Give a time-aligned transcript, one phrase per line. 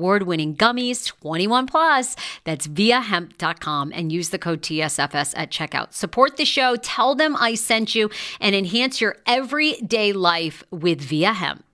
[0.00, 2.16] award winning gummies, 21 plus.
[2.44, 5.92] That's viahemp.com and use the code TSFS at checkout.
[5.92, 8.08] Support the show, tell them I sent you,
[8.40, 11.64] and enhance your everyday life with Via Hemp.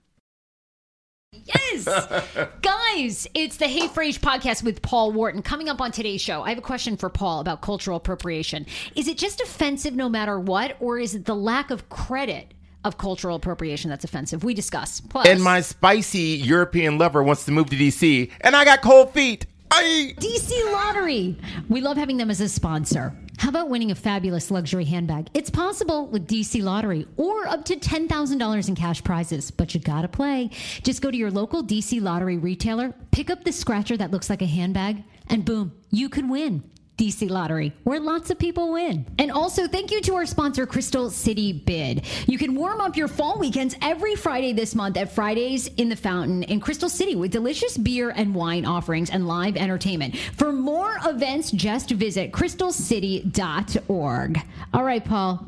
[1.45, 1.85] Yes.
[2.63, 5.43] Guys, it's the Hey Frase podcast with Paul Wharton.
[5.43, 8.67] Coming up on today's show, I have a question for Paul about cultural appropriation.
[8.97, 12.53] Is it just offensive no matter what, or is it the lack of credit?
[12.87, 14.45] Of cultural appropriation that's offensive.
[14.45, 15.01] We discuss.
[15.01, 19.13] Plus, And my spicy European lover wants to move to DC, and I got cold
[19.13, 19.45] feet.
[19.73, 21.37] I DC Lottery.
[21.69, 23.13] We love having them as a sponsor.
[23.39, 25.31] How about winning a fabulous luxury handbag?
[25.35, 30.07] It's possible with DC Lottery or up to $10,000 in cash prizes, but you gotta
[30.07, 30.51] play.
[30.85, 34.43] Just go to your local DC Lottery retailer, pick up the scratcher that looks like
[34.43, 36.63] a handbag, and boom, you can win.
[36.97, 39.07] DC Lottery, where lots of people win.
[39.19, 42.05] And also, thank you to our sponsor, Crystal City Bid.
[42.27, 45.97] You can warm up your fall weekends every Friday this month at Fridays in the
[45.97, 50.17] Fountain in Crystal City with delicious beer and wine offerings and live entertainment.
[50.17, 54.41] For more events, just visit crystalcity.org.
[54.73, 55.45] All right, Paul.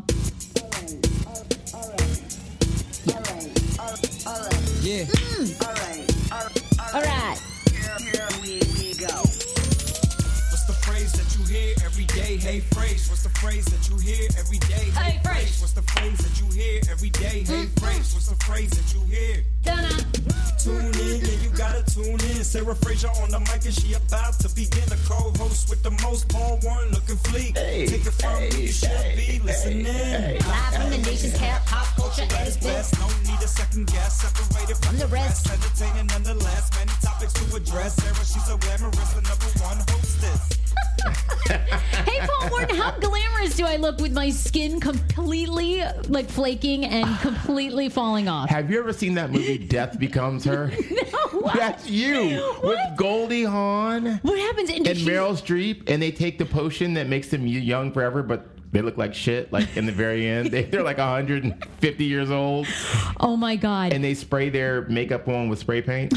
[4.88, 5.64] Mm.
[6.94, 7.02] All right.
[7.02, 7.02] Yeah.
[7.02, 7.38] All right.
[8.58, 8.87] What's
[11.48, 12.36] hear every day?
[12.36, 13.08] Hey, phrase.
[13.08, 14.90] What's the phrase that you hear every day?
[14.92, 15.60] Hey, phrase.
[15.60, 17.42] What's the phrase that you hear every day?
[17.44, 17.84] Hey, mm-hmm.
[17.84, 18.12] phrase.
[18.12, 19.44] What's the phrase that you hear?
[20.58, 22.44] Tune in, yeah, you gotta tune in.
[22.44, 24.84] Sarah Fraser on the mic and she about to begin.
[24.88, 27.54] The co-host with the most Paul Wharton looking fleek.
[27.54, 29.84] Take it from me, you should be listening.
[29.84, 32.98] Live from the nation's cap, pop culture at its best.
[32.98, 34.20] No need a second guess.
[34.22, 35.50] Separated from the rest.
[35.50, 36.70] Entertaining nonetheless.
[36.76, 37.94] Many topics to address.
[37.96, 40.48] Sarah, she's a glamorous, the number one hostess.
[42.04, 47.18] Hey, Paul Wharton, how glamorous do I look with my skin completely like flaking and
[47.20, 48.50] completely falling off?
[48.50, 50.70] have you ever seen that movie Death Becomes Her?
[51.32, 51.52] No.
[51.54, 54.70] That's you with Goldie Hawn What happens?
[54.70, 58.22] And, and she- Meryl Streep, and they take the potion that makes them young forever,
[58.22, 59.52] but they look like shit.
[59.52, 62.66] Like in the very end, they, they're like 150 years old,
[63.20, 63.92] Oh my god!
[63.92, 66.14] and they spray their makeup on with spray paint,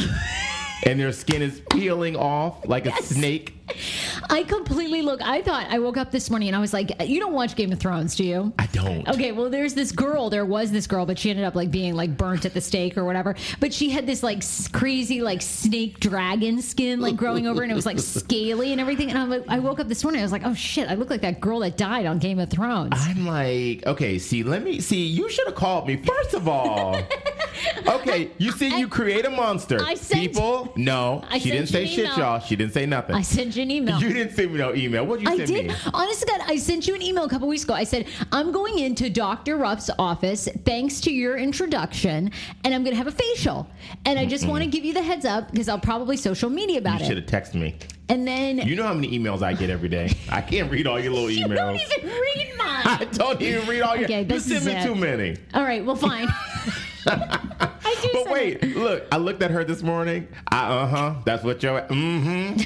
[0.86, 3.56] and their skin is peeling off like a snake.
[4.30, 5.22] I completely look.
[5.22, 7.72] I thought I woke up this morning and I was like, "You don't watch Game
[7.72, 9.08] of Thrones, do you?" I don't.
[9.08, 10.30] Okay, well, there's this girl.
[10.30, 12.98] There was this girl, but she ended up like being like burnt at the stake
[12.98, 13.36] or whatever.
[13.60, 17.76] But she had this like crazy like snake dragon skin like growing over, and it
[17.76, 19.10] was like scaly and everything.
[19.10, 20.22] And I'm like, I woke up this morning.
[20.22, 22.50] I was like, oh shit, I look like that girl that died on Game of
[22.50, 22.94] Thrones.
[22.96, 25.06] I'm like, okay, see, let me see.
[25.06, 27.02] You should have called me first of all.
[27.88, 29.80] okay, you see, you create a monster.
[29.82, 32.40] I sent- People, no, I she didn't say shit, y'all.
[32.40, 33.16] She didn't say nothing.
[33.16, 34.00] I sent you an email.
[34.00, 35.06] you didn't send me no email.
[35.06, 35.68] What did you I send did.
[35.68, 35.76] me?
[35.94, 37.74] Honest to God, I sent you an email a couple weeks ago.
[37.74, 39.58] I said, I'm going into Dr.
[39.58, 42.32] Ruff's office thanks to your introduction,
[42.64, 43.68] and I'm going to have a facial.
[44.06, 44.72] And I just want to mm-hmm.
[44.72, 47.02] give you the heads up because I'll probably social media about it.
[47.02, 47.76] You should have texted me.
[48.12, 50.12] And then You know how many emails I get every day.
[50.30, 51.38] I can't read all your little emails.
[51.50, 52.68] you don't even read mine.
[52.86, 54.04] I don't even read all your.
[54.04, 54.84] Okay, you send me it.
[54.86, 55.38] too many.
[55.54, 56.28] All right, well, fine.
[57.08, 58.76] I do But wait, it.
[58.78, 60.28] look, I looked at her this morning.
[60.48, 61.16] I uh huh.
[61.26, 62.62] That's what your mm-hmm.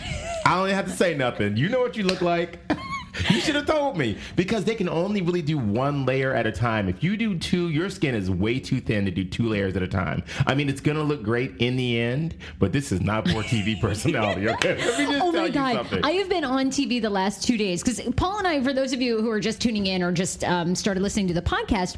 [0.45, 1.57] I don't even have to say nothing.
[1.57, 2.59] You know what you look like.
[3.29, 6.51] You should have told me because they can only really do one layer at a
[6.51, 6.89] time.
[6.89, 9.81] If you do two, your skin is way too thin to do two layers at
[9.81, 10.21] a time.
[10.45, 13.79] I mean, it's gonna look great in the end, but this is not for TV
[13.81, 14.49] personality.
[14.49, 15.75] Okay, let me just Oh tell my God.
[15.75, 16.03] something.
[16.03, 18.91] I have been on TV the last two days because Paul and I, for those
[18.91, 21.95] of you who are just tuning in or just um, started listening to the podcast,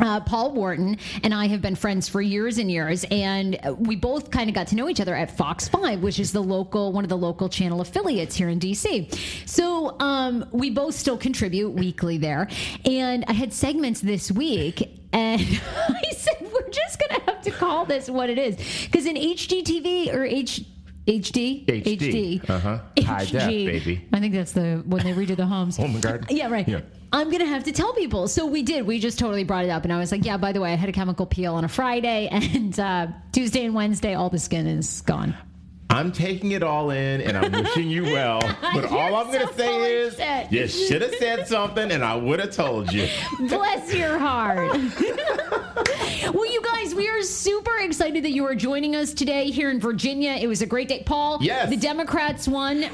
[0.00, 4.30] uh, Paul Wharton and I have been friends for years and years, and we both
[4.30, 7.04] kind of got to know each other at Fox Five, which is the local one
[7.04, 9.12] of the local channel affiliates here in DC.
[9.48, 12.48] So um, we both still contribute weekly there,
[12.84, 15.40] and I had segments this week, and
[15.88, 20.12] I said we're just gonna have to call this what it is because in HGTV
[20.14, 20.64] or H.
[21.06, 22.48] HD, HD.
[22.48, 22.78] Uh-huh.
[23.04, 24.06] High def, baby.
[24.12, 25.78] I think that's the when they redo the homes.
[25.82, 26.26] Oh my God.
[26.30, 26.66] Yeah, right.
[26.68, 26.80] Yeah.
[27.12, 28.28] I'm gonna have to tell people.
[28.28, 28.86] So we did.
[28.86, 30.76] We just totally brought it up, and I was like, "Yeah, by the way, I
[30.76, 34.66] had a chemical peel on a Friday, and uh, Tuesday and Wednesday, all the skin
[34.66, 35.34] is gone."
[35.92, 38.40] I'm taking it all in and I'm wishing you well.
[38.72, 40.50] But all I'm going to say is shit.
[40.50, 43.06] you should have said something and I would have told you.
[43.38, 44.72] Bless your heart.
[46.32, 49.78] well, you guys, we are super excited that you are joining us today here in
[49.78, 50.32] Virginia.
[50.32, 51.38] It was a great day, Paul.
[51.42, 51.68] Yes.
[51.68, 52.86] the Democrats won.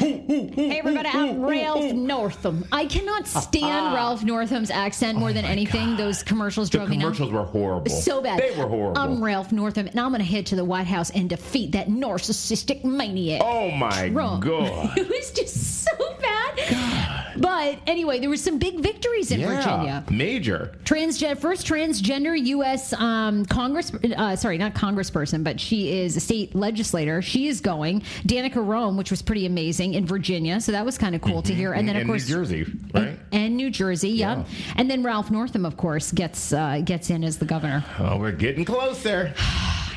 [0.00, 2.64] Hey, everybody, I'm Ralph Northam.
[2.72, 5.94] I cannot stand Ralph Northam's accent more than anything.
[5.96, 7.18] Those commercials The drove me nuts.
[7.18, 7.90] commercials were horrible.
[7.90, 8.40] So bad.
[8.40, 8.98] They were horrible.
[8.98, 11.88] I'm Ralph Northam, and I'm going to head to the White House and defeat that
[11.88, 13.42] narcissistic maniac.
[13.44, 14.42] oh my Trump.
[14.44, 14.96] god.
[14.96, 17.36] it was just so bad.
[17.36, 20.04] But anyway, there were some big victories in Yeah, Virginia.
[20.10, 20.76] major.
[20.84, 22.92] Transgen- first transgender U.S.
[22.94, 27.22] Um, Congress, uh, sorry, not Congressperson, but she is a state legislator.
[27.22, 28.00] She is going.
[28.26, 31.54] Danica Roem, which was pretty amazing in Virginia, so that was kind of cool to
[31.54, 31.72] hear.
[31.72, 33.18] And then of in course New Jersey, right?
[33.32, 34.38] and New Jersey, yeah.
[34.38, 34.44] Yeah.
[34.76, 37.84] And then Ralph Northam, of course, gets uh, gets in as the governor.
[37.98, 39.34] Oh, we're getting closer.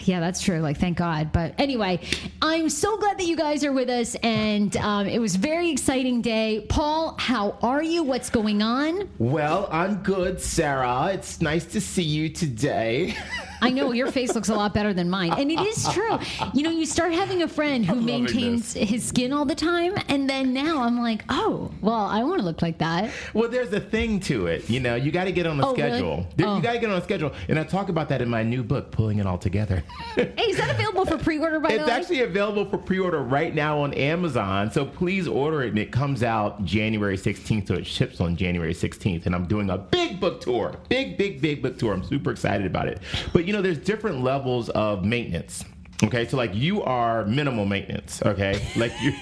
[0.05, 0.59] Yeah, that's true.
[0.59, 1.31] Like, thank God.
[1.31, 2.01] But anyway,
[2.41, 5.69] I'm so glad that you guys are with us, and um, it was a very
[5.69, 6.65] exciting day.
[6.67, 8.03] Paul, how are you?
[8.03, 9.09] What's going on?
[9.17, 11.11] Well, I'm good, Sarah.
[11.13, 13.15] It's nice to see you today.
[13.63, 16.19] I know your face looks a lot better than mine, and it is true.
[16.53, 20.29] You know, you start having a friend who maintains his skin all the time, and
[20.29, 23.09] then now I'm like, oh, well, I want to look like that.
[23.33, 24.69] well, there's a thing to it.
[24.69, 25.89] You know, you got to get on a Oh, really?
[25.91, 26.27] schedule.
[26.35, 26.57] There- Oh.
[26.57, 27.31] You got to get on a schedule.
[27.47, 29.81] And I talk about that in my new book, Pulling It All Together.
[30.15, 31.59] Hey, is that available for pre-order?
[31.59, 34.69] By the It's way, actually available for pre-order right now on Amazon.
[34.71, 37.67] So please order it, and it comes out January 16th.
[37.69, 39.25] So it ships on January 16th.
[39.25, 41.93] And I'm doing a big book tour, big, big, big book tour.
[41.93, 42.99] I'm super excited about it.
[43.31, 45.63] But you know, there's different levels of maintenance.
[46.03, 48.21] Okay, so like you are minimal maintenance.
[48.25, 49.17] Okay, like you, you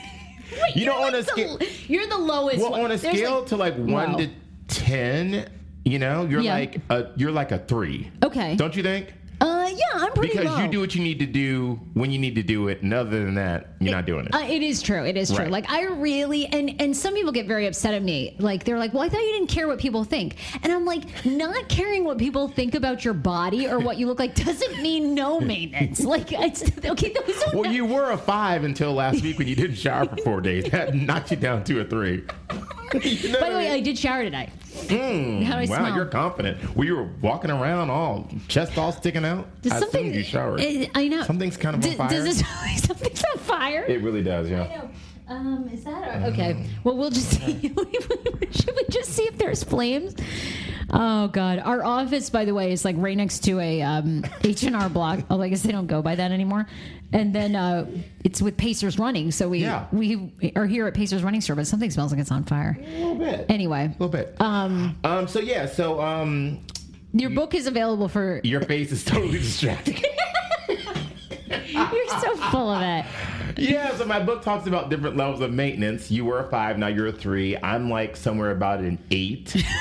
[0.76, 1.58] You're know, on like a scale.
[1.58, 2.58] the, you're the lowest.
[2.60, 2.82] Well, one.
[2.82, 4.18] on a There's scale like- to like one Wow.
[4.18, 4.30] to
[4.68, 5.50] ten,
[5.86, 6.54] you know, you're Yeah.
[6.56, 8.10] like a you're like a three.
[8.24, 8.56] Okay.
[8.56, 9.14] Don't you think?
[9.76, 10.64] Yeah, I'm pretty Because low.
[10.64, 13.24] you do what you need to do when you need to do it, and other
[13.26, 14.34] than that, you're not doing it.
[14.36, 15.04] Uh, it is true.
[15.06, 15.40] It is true.
[15.40, 15.52] Right.
[15.52, 18.36] Like I really and and some people get very upset at me.
[18.40, 21.26] Like they're like, "Well, I thought you didn't care what people think." And I'm like,
[21.26, 25.14] not caring what people think about your body or what you look like doesn't mean
[25.16, 26.02] no maintenance.
[26.02, 27.14] Like it's okay.
[27.14, 30.42] Those Well, you were a five until last week when you didn't shower for four
[30.42, 30.66] days.
[30.72, 32.24] That knocked you down to a three.
[33.04, 34.50] You know By the way, I did shower today.
[34.74, 35.96] How do I Mm, wow, smell?
[35.96, 36.76] you're confident.
[36.76, 39.48] We were walking around all chest all sticking out.
[39.62, 40.62] Does I something assumed you showered.
[40.62, 42.10] Uh, I know Something's kind of on fire.
[42.10, 42.48] Does this
[42.84, 43.84] something's on fire?
[43.88, 44.82] it really does, yeah.
[45.28, 45.40] I know.
[45.40, 46.66] Um, is that a- okay?
[46.84, 47.60] Well, we'll just see.
[48.52, 50.16] Should we just see if there's flames?
[50.94, 54.64] Oh God, our office, by the way, is like right next to a um, H
[54.64, 55.22] and R Block.
[55.30, 56.68] Oh, I guess they don't go by that anymore.
[57.14, 57.86] And then uh,
[58.24, 59.86] it's with Pacers Running, so we Yeah.
[59.92, 62.78] we are here at Pacers Running Store, but something smells like it's on fire.
[62.82, 63.46] A little bit.
[63.50, 64.36] Anyway, a little bit.
[64.42, 65.28] Um, um.
[65.28, 65.66] So yeah.
[65.66, 66.60] So um.
[67.14, 68.42] your book is available for.
[68.44, 70.02] Your face is totally distracting.
[71.68, 73.06] You're so full of it.
[73.58, 73.96] yeah.
[73.96, 76.12] So my book talks about different levels of maintenance.
[76.12, 76.78] You were a five.
[76.78, 77.58] Now you're a three.
[77.58, 79.56] I'm like somewhere about an eight.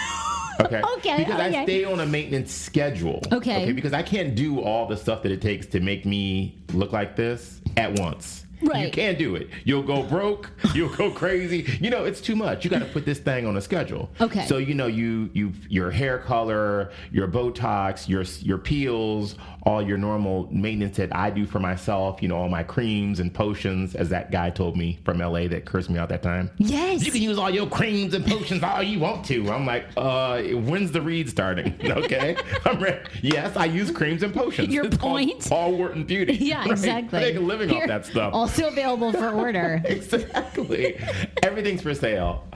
[0.64, 0.82] Okay.
[0.98, 3.22] Okay, Because I stay on a maintenance schedule.
[3.32, 3.62] Okay.
[3.62, 3.72] Okay.
[3.72, 7.16] Because I can't do all the stuff that it takes to make me look like
[7.16, 8.44] this at once.
[8.62, 9.48] You can't do it.
[9.64, 10.50] You'll go broke.
[10.74, 11.76] You'll go crazy.
[11.80, 12.64] You know, it's too much.
[12.64, 14.10] You got to put this thing on a schedule.
[14.20, 14.46] Okay.
[14.46, 19.98] So you know, you you your hair color, your Botox, your your peels, all your
[19.98, 22.22] normal maintenance that I do for myself.
[22.22, 25.64] You know, all my creams and potions, as that guy told me from LA that
[25.64, 26.50] cursed me out that time.
[26.58, 27.04] Yes.
[27.04, 29.50] You can use all your creams and potions all you want to.
[29.50, 31.74] I'm like, uh, when's the read starting?
[32.00, 32.36] Okay.
[32.64, 33.00] I'm ready.
[33.20, 34.72] Yes, I use creams and potions.
[34.72, 35.46] Your It's point?
[35.48, 36.34] Paul Wharton Beauty.
[36.40, 36.70] Yeah, right?
[36.70, 37.18] exactly.
[37.18, 38.32] I make a living off that stuff.
[38.50, 39.80] Also available for order.
[39.84, 40.98] exactly.
[41.42, 42.46] Everything's for sale.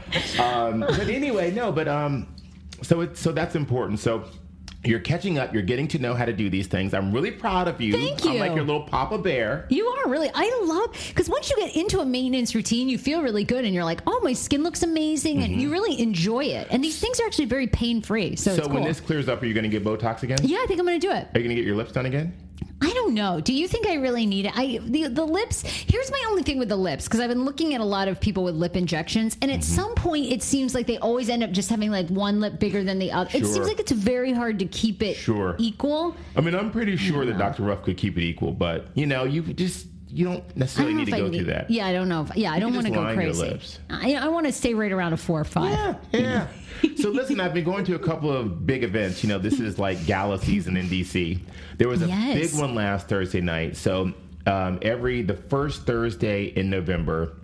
[0.40, 2.34] Um, but anyway, no, but um,
[2.82, 4.00] so it's so that's important.
[4.00, 4.24] So
[4.84, 5.54] you're catching up.
[5.54, 6.94] You're getting to know how to do these things.
[6.94, 7.92] I'm really proud of you.
[7.92, 8.32] Thank you.
[8.32, 9.66] I'm like your little Papa Bear.
[9.70, 10.30] You are really.
[10.34, 13.72] I love because once you get into a maintenance routine, you feel really good, and
[13.72, 16.66] you're like, "Oh, my skin looks amazing," and you really enjoy it.
[16.70, 18.56] And these things are actually very pain free, so, Mm-hmm.
[18.56, 18.74] So it's cool.
[18.74, 20.38] when this clears up, are you going to get Botox again?
[20.42, 21.28] yeah, I think I'm going to do it.
[21.34, 22.34] Are you going to get your lips done again?
[22.80, 23.40] I don't know.
[23.40, 24.52] Do you think I really need it?
[24.54, 25.62] I the the lips.
[25.62, 28.20] Here's my only thing with the lips because I've been looking at a lot of
[28.20, 29.74] people with lip injections, and at Mm-hmm.
[29.74, 32.84] some point, it seems like they always end up just having like one lip bigger
[32.84, 33.30] than the other.
[33.32, 35.56] It seems like it's very hard to keep it Sure.
[35.58, 36.14] equal.
[36.36, 37.62] I mean, I'm pretty sure that Dr.
[37.62, 41.10] Ruff could keep it equal, but you know, you just you don't necessarily don't need
[41.10, 41.68] to go need, through that.
[41.68, 42.22] Yeah, I don't know.
[42.22, 43.58] If, yeah, I don't want to go crazy.
[43.90, 45.72] I, I want to stay right around a four or five.
[46.12, 46.46] Yeah,
[46.82, 46.94] yeah.
[46.96, 49.24] so listen, I've been going to a couple of big events.
[49.24, 51.40] You know, this is like gala season in DC.
[51.78, 52.52] There was a Yes.
[52.52, 53.76] big one last Thursday night.
[53.76, 54.12] So
[54.46, 57.36] um, every the first Thursday in November.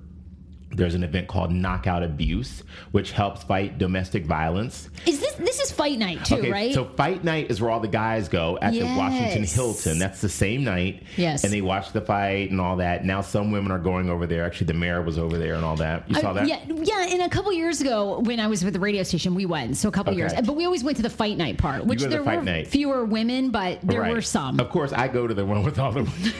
[0.73, 2.62] There's an event called Knockout Abuse,
[2.93, 4.89] which helps fight domestic violence.
[5.05, 6.73] Is this this is fight night too, Okay, right?
[6.73, 9.99] so fight night is where all the guys go at the Washington Hilton.
[9.99, 11.03] That's the same night.
[11.17, 11.43] Yes.
[11.43, 13.05] And they watch the fight and all that.
[13.05, 14.45] Now some women are going over there.
[14.45, 16.09] Actually, the mayor was over there and all that.
[16.09, 16.47] You saw Uh, that?
[16.49, 17.09] Yeah, yeah.
[17.09, 19.77] And a couple years ago, when I was with the radio station, we went.
[19.77, 20.19] So a couple Okay.
[20.21, 22.45] years, but we always went to the fight night part, which the there fight were
[22.45, 22.69] night.
[22.69, 24.12] fewer women, but there Right.
[24.12, 24.61] were some.
[24.61, 26.09] Of course, I go to the one with all the.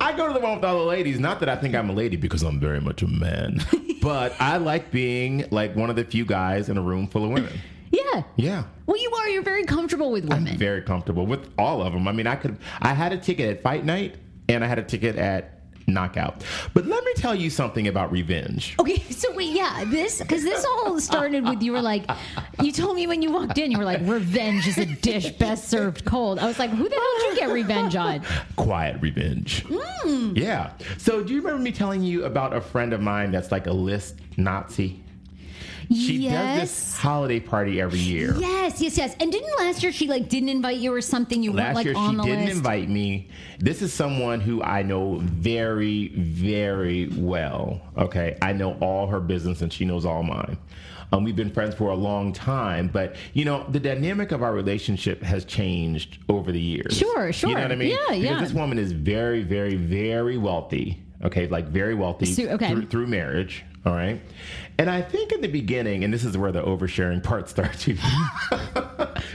[0.00, 1.18] I go to the one with all the ladies.
[1.18, 3.60] Not that I think I'm a lady because I'm very much a man,
[4.02, 7.30] but I like being like one of the few guys in a room full of
[7.30, 7.58] women.
[7.92, 8.24] Yeah.
[8.34, 8.64] Yeah.
[8.86, 9.28] Well, you are.
[9.28, 10.48] You're very comfortable with women.
[10.48, 12.08] I'm very comfortable with all of them.
[12.08, 12.58] I mean, I could.
[12.80, 14.16] I had a ticket at Fight Night,
[14.48, 15.55] and I had a ticket at
[15.86, 16.42] Knockout.
[16.74, 18.74] But let me tell you something about revenge.
[18.80, 22.10] Okay, so wait, yeah, this because this all started with you were like,
[22.62, 25.68] you told me when you walked in, you were like, revenge is a dish best
[25.68, 26.38] served cold.
[26.38, 28.22] I was like, who the hell did you get revenge on?
[28.56, 29.64] Quiet revenge.
[29.64, 30.36] Mm.
[30.36, 30.72] Yeah.
[30.98, 33.72] So, do you remember me telling you about a friend of mine that's like a
[33.72, 35.02] list Nazi?
[35.90, 38.34] She does this holiday party every year.
[38.38, 39.14] Yes, yes, yes.
[39.20, 41.42] And didn't last year she like didn't invite you or something?
[41.42, 42.56] You weren't Last like year, on she the didn't list.
[42.56, 43.28] invite me.
[43.58, 47.80] This is someone who I know very, very well.
[47.96, 48.36] Okay.
[48.42, 50.58] I know all her business and she knows all mine.
[51.12, 54.52] Um, we've been friends for a long time, but you know the dynamic of our
[54.52, 56.96] relationship has changed over the years.
[56.98, 57.50] Sure, sure.
[57.50, 57.90] You know what I mean?
[57.90, 58.40] Yeah, because yeah.
[58.40, 61.00] This woman is very, very, very wealthy.
[61.24, 62.70] Okay, like very wealthy So- okay.
[62.72, 63.64] through, through marriage.
[63.86, 64.20] All right,
[64.78, 67.84] and I think in the beginning, and this is where the oversharing part starts.
[67.84, 67.98] this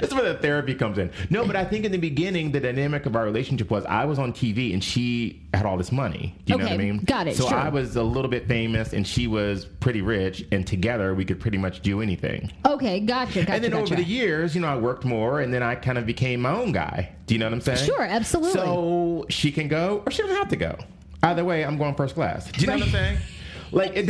[0.01, 1.09] is where the therapy comes in.
[1.29, 4.19] No, but I think in the beginning, the dynamic of our relationship was I was
[4.19, 6.35] on TV and she had all this money.
[6.45, 6.97] Do you know what I mean?
[6.99, 7.57] got it, So sure.
[7.57, 11.39] I was a little bit famous and she was pretty rich, and together we could
[11.39, 12.51] pretty much do anything.
[12.65, 13.53] Okay, gotcha, gotcha.
[13.53, 13.83] and then gotcha.
[13.83, 16.51] over the years, you know, I worked more, and then I kind of became my
[16.51, 17.09] own guy.
[17.25, 17.85] Do you know what I'm saying?
[17.85, 18.51] Sure, absolutely.
[18.53, 20.77] So she can go, or she doesn't have to go.
[21.23, 22.51] Either way, I'm going first class.
[22.51, 23.17] Do you know what I'm saying?
[23.71, 24.09] Like it,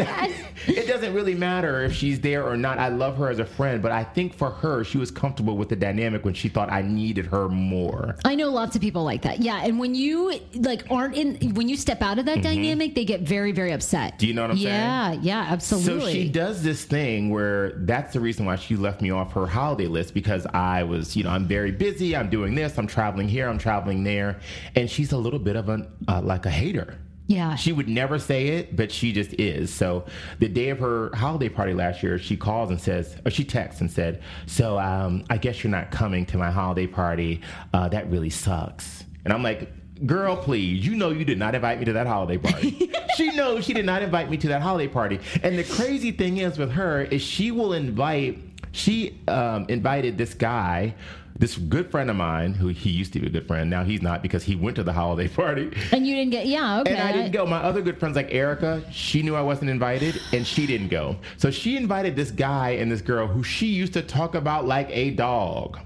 [0.68, 2.80] it doesn't really matter if she's there or not.
[2.80, 5.70] I love her as a friend, but I think for her, she was comfortable with
[5.70, 8.16] the dynamic when she thought I needed her more.
[8.26, 9.40] I know lots of people like that.
[9.42, 13.06] Yeah, and when you like aren't in when you step out of that dynamic, they
[13.06, 14.14] get very very upset.
[14.14, 14.18] Mm-hmm.
[14.18, 14.68] Do you know what I'm saying?
[14.68, 16.00] yeah, Yeah, absolutely.
[16.02, 19.46] So she does this thing where that's the reason why she left me off her
[19.46, 22.16] holiday list because I was, you know, I'm very busy.
[22.16, 22.78] I'm doing this.
[22.78, 23.48] I'm traveling here.
[23.48, 24.40] I'm traveling there,
[24.76, 26.98] and she's a little bit of an uh, like a hater.
[27.28, 27.56] Yeah.
[27.56, 29.74] She would never say it, but she just is.
[29.74, 30.06] So
[30.40, 33.80] the day of her holiday party last year, she calls and says, or she texts
[33.82, 37.42] and said, "So um, I guess you're not coming to my holiday party.
[37.74, 39.72] Uh, that really sucks." And I'm like.
[40.04, 42.92] Girl, please, you know you did not invite me to that holiday party.
[43.18, 45.20] she knows she did not invite me to that holiday party.
[45.44, 48.40] And the crazy thing is with her is she will invite
[48.72, 50.96] she um, invited this guy,
[51.42, 53.68] this good friend of mine, who he used to be a good friend.
[53.68, 55.72] Now he's not because he went to the holiday party.
[55.92, 56.92] And you didn't get, yeah, okay.
[56.92, 57.48] And I didn't go.
[57.48, 61.18] My other good friends, like Erica, she knew I wasn't invited, and she didn't go.
[61.38, 64.88] So she invited this guy and this girl who she used to talk about like
[64.92, 65.80] a dog.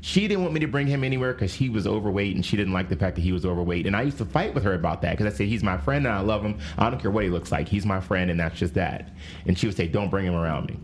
[0.00, 2.72] She didn't want me to bring him anywhere because he was overweight, and she didn't
[2.72, 3.86] like the fact that he was overweight.
[3.86, 6.06] And I used to fight with her about that because I said he's my friend
[6.06, 6.58] and I love him.
[6.78, 7.68] I don't care what he looks like.
[7.68, 9.10] He's my friend, and that's just that.
[9.46, 10.78] And she would say, "Don't bring him around me."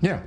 [0.00, 0.22] Yeah,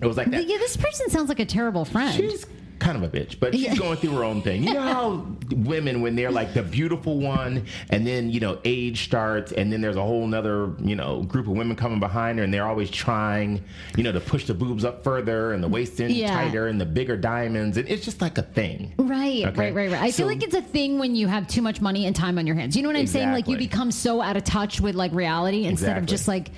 [0.00, 0.46] it was like that.
[0.46, 2.14] Yeah, this person sounds like a terrible friend.
[2.14, 2.46] She's
[2.78, 4.62] kind of a bitch, but she's going through her own thing.
[4.62, 9.02] You know how women, when they're like the beautiful one, and then you know age
[9.04, 12.44] starts, and then there's a whole nother you know group of women coming behind her,
[12.44, 13.64] and they're always trying,
[13.96, 16.32] you know, to push the boobs up further and the waist in Yeah.
[16.32, 18.92] tighter and the bigger diamonds, and it's just like a thing.
[18.96, 19.58] Right, Okay.
[19.60, 20.02] right, right, right.
[20.02, 22.46] I feel like it's a thing when you have too much money and time on
[22.46, 22.76] your hands.
[22.76, 23.32] You know what I'm saying?
[23.32, 26.50] Like you become so out of touch with like reality instead of just like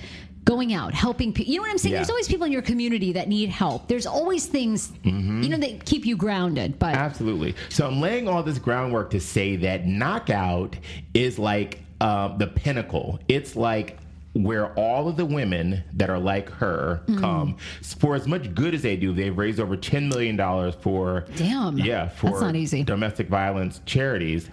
[0.44, 1.52] going out helping people.
[1.52, 1.92] You know what I'm saying?
[1.92, 1.98] Yeah.
[1.98, 3.88] There's always people in your community that need help.
[3.88, 5.42] There's always things Mm-hmm.
[5.42, 6.78] you know that keep you grounded.
[6.78, 7.54] But Absolutely.
[7.68, 10.76] So I'm laying all this groundwork to say that knockout
[11.14, 13.18] is like uh, the pinnacle.
[13.28, 13.98] It's like
[14.32, 17.18] where all of the women that are like her Mm.
[17.20, 17.56] come
[17.98, 19.12] for as much good as they do.
[19.12, 21.78] They've raised over ten million dollars for Damn.
[21.78, 22.84] yeah for That's not easy.
[22.84, 24.48] domestic violence charities.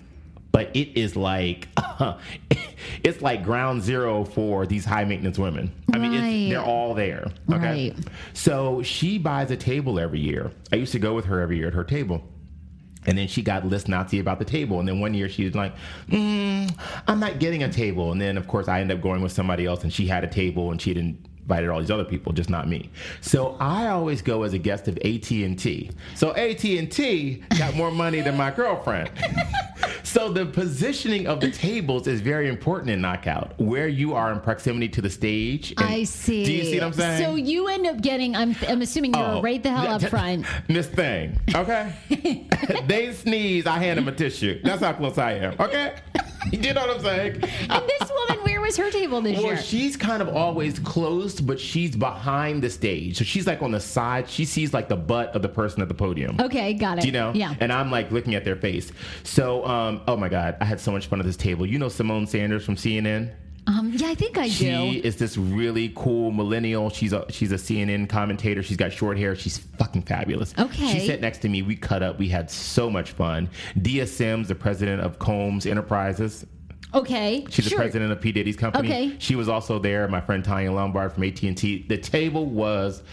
[0.57, 1.67] But it is like
[3.03, 5.71] it's like ground zero for these high maintenance women.
[5.93, 6.23] I mean, Right.
[6.23, 7.27] it's, they're all there.
[7.53, 7.91] Okay.
[7.91, 8.07] Right.
[8.33, 10.51] So she buys a table every year.
[10.71, 12.23] I used to go with her every year at her table.
[13.05, 14.79] And then she got list Nazi about the table.
[14.79, 15.75] And then one year she was like,
[16.09, 16.75] mm,
[17.07, 18.11] I'm not getting a table.
[18.11, 20.27] And then, of course, I ended up going with somebody else and she had a
[20.27, 22.89] table and she didn't invited all these other people, just not me.
[23.21, 25.89] So I always go as a guest of AT&T.
[26.13, 29.09] So AT&T got more money than my girlfriend.
[30.03, 34.41] so the positioning of the tables is very important in Knockout, where you are in
[34.41, 35.71] proximity to the stage.
[35.77, 36.43] and- I see.
[36.43, 37.23] Do you see what I'm saying?
[37.23, 38.35] So you end up getting.
[38.35, 38.53] I'm.
[38.67, 40.45] I'm assuming you're Oh, right the hell up front.
[40.67, 41.93] This thing, okay?
[42.87, 44.59] they sneeze, I hand them a tissue.
[44.63, 45.95] That's how close I am, okay?
[46.51, 47.43] you know what I'm saying?
[47.69, 49.57] And this woman, was her table this Well, year?
[49.57, 53.17] she's kind of always closed, but she's behind the stage.
[53.17, 54.30] So she's like on the side.
[54.30, 56.39] She sees like the butt of the person at the podium.
[56.39, 57.01] okay, got it.
[57.01, 57.32] Do you know?
[57.34, 57.56] Yeah.
[57.60, 58.91] And I'm like looking at their face.
[59.23, 61.65] So, um, oh my God, I had so much fun at this table.
[61.65, 63.32] You know Symone Sanders from CNN?
[63.67, 64.91] Um, yeah, I think I She do.
[64.93, 66.89] She is this really cool millennial.
[66.89, 68.63] She's a she's a CNN commentator.
[68.63, 69.36] She's got short hair.
[69.36, 70.53] She's fucking fabulous.
[70.58, 70.93] Okay.
[70.93, 71.62] She sat next to me.
[71.63, 72.17] We cut up.
[72.17, 73.49] We had so much fun.
[73.82, 76.45] Dia Simms, the president of Combs Enterprises.
[76.93, 77.78] Okay, She's sure.
[77.78, 78.88] the president of P Diddy's company.
[78.88, 79.15] Okay.
[79.19, 80.08] She was also there.
[80.08, 81.86] My friend Tanya Lombard from AT and T.
[81.88, 83.04] The table was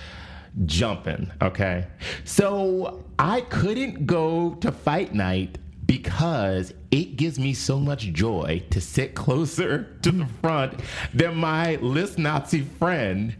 [0.64, 1.32] jumping.
[1.42, 1.86] Okay,
[2.24, 8.80] so I couldn't go to fight night because it gives me so much joy to
[8.80, 10.80] sit closer to the front
[11.12, 13.36] than my list Nazi friend.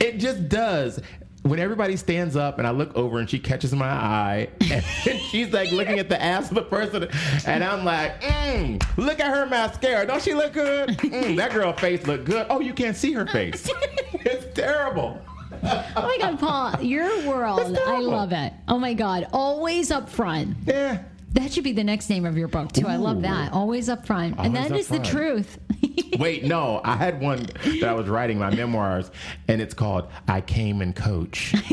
[0.00, 1.00] It just does.
[1.48, 5.50] When everybody stands up and I look over and she catches my eye and she's
[5.52, 7.08] like looking at the ass of the person
[7.46, 10.06] and I'm like, mm, look at her mascara.
[10.06, 10.90] Don't she look good?
[10.90, 12.46] Mm, that girl face look good.
[12.50, 13.70] Oh, you can't see her face.
[14.12, 15.20] it's terrible.
[15.62, 17.78] Oh my God, Paul, your world.
[17.78, 18.52] I love it.
[18.68, 20.56] Oh my God, always up front.
[20.66, 21.02] Yeah.
[21.32, 22.86] That should be the next name of your book too.
[22.86, 23.52] I love that.
[23.52, 25.04] Always up front, and Always that up is front.
[25.04, 25.58] the truth.
[26.18, 26.80] Wait, no.
[26.84, 29.10] I had one that I was writing my memoirs,
[29.46, 31.54] and it's called "I Came and Coach."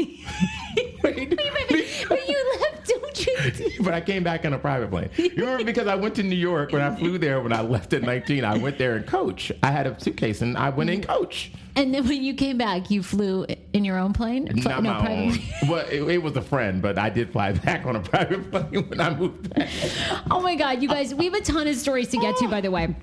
[1.03, 1.37] Wait,
[2.09, 3.71] but you left, don't you?
[3.83, 5.09] but I came back in a private plane.
[5.17, 7.41] You remember because I went to New York when I flew there.
[7.41, 9.51] When I left at 19, I went there and coach.
[9.63, 11.11] I had a suitcase and I went in mm-hmm.
[11.11, 11.51] coach.
[11.77, 14.45] And then when you came back, you flew in your own plane.
[14.45, 15.31] Not no, my private own.
[15.33, 15.69] plane.
[15.69, 18.89] Well, it, it was a friend, but I did fly back on a private plane
[18.89, 19.69] when I moved back.
[20.31, 22.61] Oh my God, you guys, we have a ton of stories to get to, by
[22.61, 22.95] the way.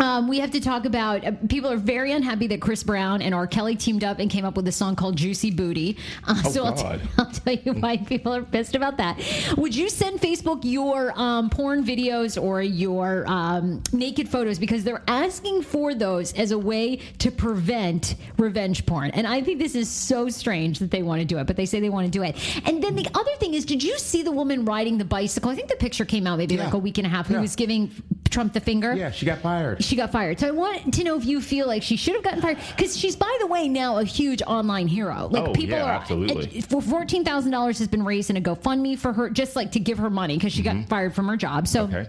[0.00, 3.34] Um, we have to talk about uh, people are very unhappy that Chris Brown and
[3.34, 3.46] R.
[3.46, 5.98] Kelly teamed up and came up with a song called Juicy Booty.
[6.26, 7.02] Uh, Oh, so I'll, t-.
[7.18, 9.18] I'll tell you why people are pissed about that.
[9.58, 15.02] Would you send Facebook your um, porn videos or your um, naked photos because they're
[15.06, 19.10] asking for those as a way to prevent revenge porn?
[19.10, 21.66] And I think this is so strange that they want to do it, but they
[21.66, 22.36] say they want to do it.
[22.66, 25.50] And then the other thing is, did you see the woman riding the bicycle?
[25.50, 26.64] I think the picture came out maybe Yeah.
[26.64, 27.26] like a week and a half.
[27.26, 27.40] Who Yeah.
[27.42, 27.90] was giving
[28.30, 28.94] Trump the finger?
[28.94, 29.84] Yeah, she got fired.
[29.84, 30.40] She got fired.
[30.40, 32.96] So I want to know if you feel like she should have gotten fired because
[32.96, 35.28] she's, by the way, now a huge online hero.
[35.30, 36.60] Like Oh, people yeah, are absolutely.
[36.62, 39.80] For fourteen thousand dollars has been raised in a GoFundMe for her, just like to
[39.80, 40.88] give her money because she got mm-hmm.
[40.88, 41.68] fired from her job.
[41.68, 41.84] So.
[41.84, 42.08] Okay.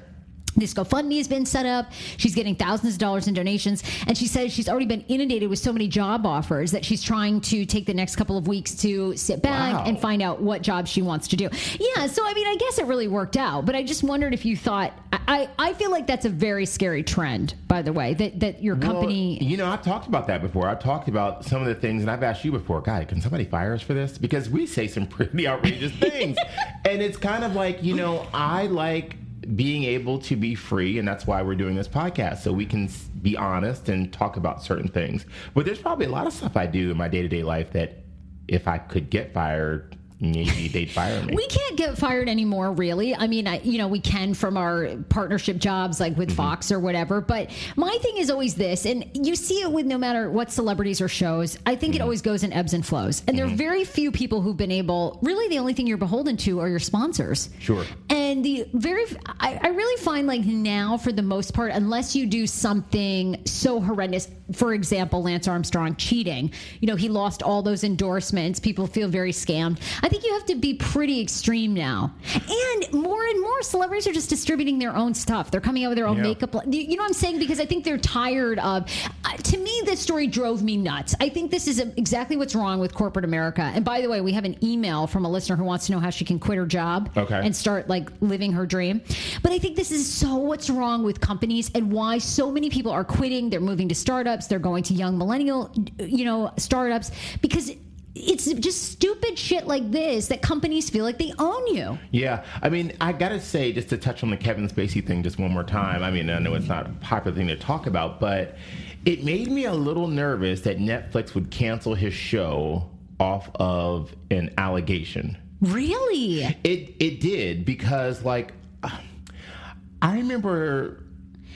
[0.56, 1.92] This GoFundMe has been set up.
[2.18, 3.84] She's getting thousands of dollars in donations.
[4.08, 7.42] And she says she's already been inundated with so many job offers that she's trying
[7.42, 9.84] to take the next couple of weeks to sit back Wow.
[9.86, 11.50] and find out what job she wants to do.
[11.80, 13.66] Yeah, so I mean, I guess it really worked out.
[13.66, 14.94] But I just wondered if you thought,
[15.28, 18.76] I, I feel like that's a very scary trend, by the way, that, that your
[18.76, 19.38] company.
[19.40, 20.68] Well, you know, I've talked about that before.
[20.68, 23.46] I've talked about some of the things, and I've asked you before, God, can somebody
[23.46, 24.18] fire us for this?
[24.18, 26.38] Because we say some pretty outrageous things.
[26.86, 29.16] and it's kind of like, you know, I like
[29.56, 32.90] being able to be free, and that's why we're doing this podcast, so we can
[33.22, 35.26] be honest and talk about certain things.
[35.54, 37.72] But there's probably a lot of stuff I do in my day to day life
[37.74, 38.04] that
[38.48, 41.36] if I could get fired, maybe they'd fire me.
[41.36, 43.16] We can't get fired anymore, really.
[43.16, 46.38] I mean, I, you know, we can from our partnership jobs, like with mm-hmm.
[46.38, 47.20] Fox or whatever.
[47.20, 51.02] But my thing is always this, and you see it with no matter what celebrities
[51.02, 51.58] or shows.
[51.66, 52.04] I think it mm-hmm.
[52.04, 53.58] always goes in ebbs and flows, and there are mm-hmm.
[53.58, 55.20] very few people who've been able.
[55.24, 57.50] Really, the only thing you're beholden to are your sponsors.
[57.60, 57.84] Sure.
[58.10, 59.06] And the very,
[59.40, 63.82] I, I really find like now, for the most part, unless you do something so
[63.82, 68.60] horrendous, for example, Lance Armstrong cheating, you know, he lost all those endorsements.
[68.60, 69.80] People feel very scammed.
[70.04, 72.14] I think you have to be pretty extreme now.
[72.36, 75.50] And more and more celebrities are just distributing their own stuff.
[75.50, 76.24] They're coming out with their own Yeah.
[76.24, 76.54] makeup.
[76.70, 77.40] You know what I'm saying?
[77.40, 78.86] Because I think they're tired of.
[79.26, 81.16] Uh, to me, this story drove me nuts.
[81.20, 83.62] I think this is exactly what's wrong with corporate America.
[83.74, 86.00] And by the way, we have an email from a listener who wants to know
[86.00, 87.40] how she can quit her job Okay.
[87.44, 89.02] and start like living her dream.
[89.42, 92.92] But I think this is so what's wrong with companies and why so many people
[92.92, 93.50] are quitting.
[93.50, 94.48] They're moving to startups.
[94.48, 97.72] They're going to young millennial, you know, startups because
[98.14, 101.98] it's just stupid shit like this that companies feel like they own you.
[102.12, 105.40] Yeah, I mean, I gotta say, just to touch on the Kevin Spacey thing just
[105.40, 106.04] one more time.
[106.04, 108.58] I mean, I know it's not a popular thing to talk about, but
[109.06, 114.54] it made me a little nervous that Netflix would cancel his show off of an
[114.58, 115.38] allegation.
[115.62, 116.44] Really?
[116.64, 118.54] It it did because like
[120.02, 121.04] I remember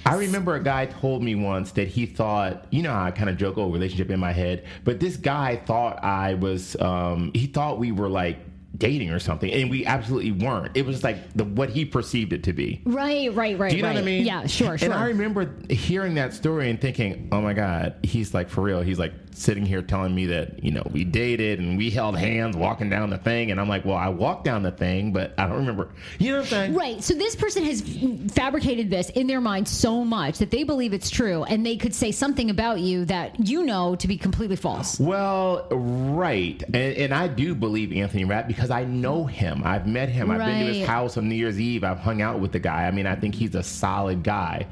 [0.05, 3.37] I remember a guy told me once that he thought, you know, I kind of
[3.37, 7.79] joke over relationship in my head, but this guy thought I was, um, he thought
[7.79, 8.37] we were like
[8.77, 10.75] dating or something, and we absolutely weren't.
[10.75, 12.81] It was like the what he perceived it to be.
[12.85, 13.71] Right, right, right.
[13.71, 13.95] Do you know right.
[13.95, 14.25] what I mean?
[14.25, 14.91] Yeah, sure, sure.
[14.91, 18.81] And I remember hearing that story and thinking, oh my God, he's like for real.
[18.81, 22.55] He's like sitting here telling me that, you know, we dated and we held hands
[22.55, 23.51] walking down the thing.
[23.51, 25.89] And I'm like, well, I walked down the thing, but I don't remember.
[26.19, 26.73] You know what I'm saying?
[26.73, 27.03] Right.
[27.03, 27.81] So this person has
[28.33, 31.93] fabricated this in their mind so much that they believe it's true, and they could
[31.93, 34.99] say something about you that you know to be completely false.
[34.99, 36.61] Well, right.
[36.67, 39.61] And, and I do believe Anthony Rapp because I know him.
[39.63, 40.31] I've met him.
[40.31, 41.83] I've been to his house on New Year's Eve.
[41.83, 42.85] I've hung out with the guy.
[42.85, 44.67] I mean, I think he's a solid guy.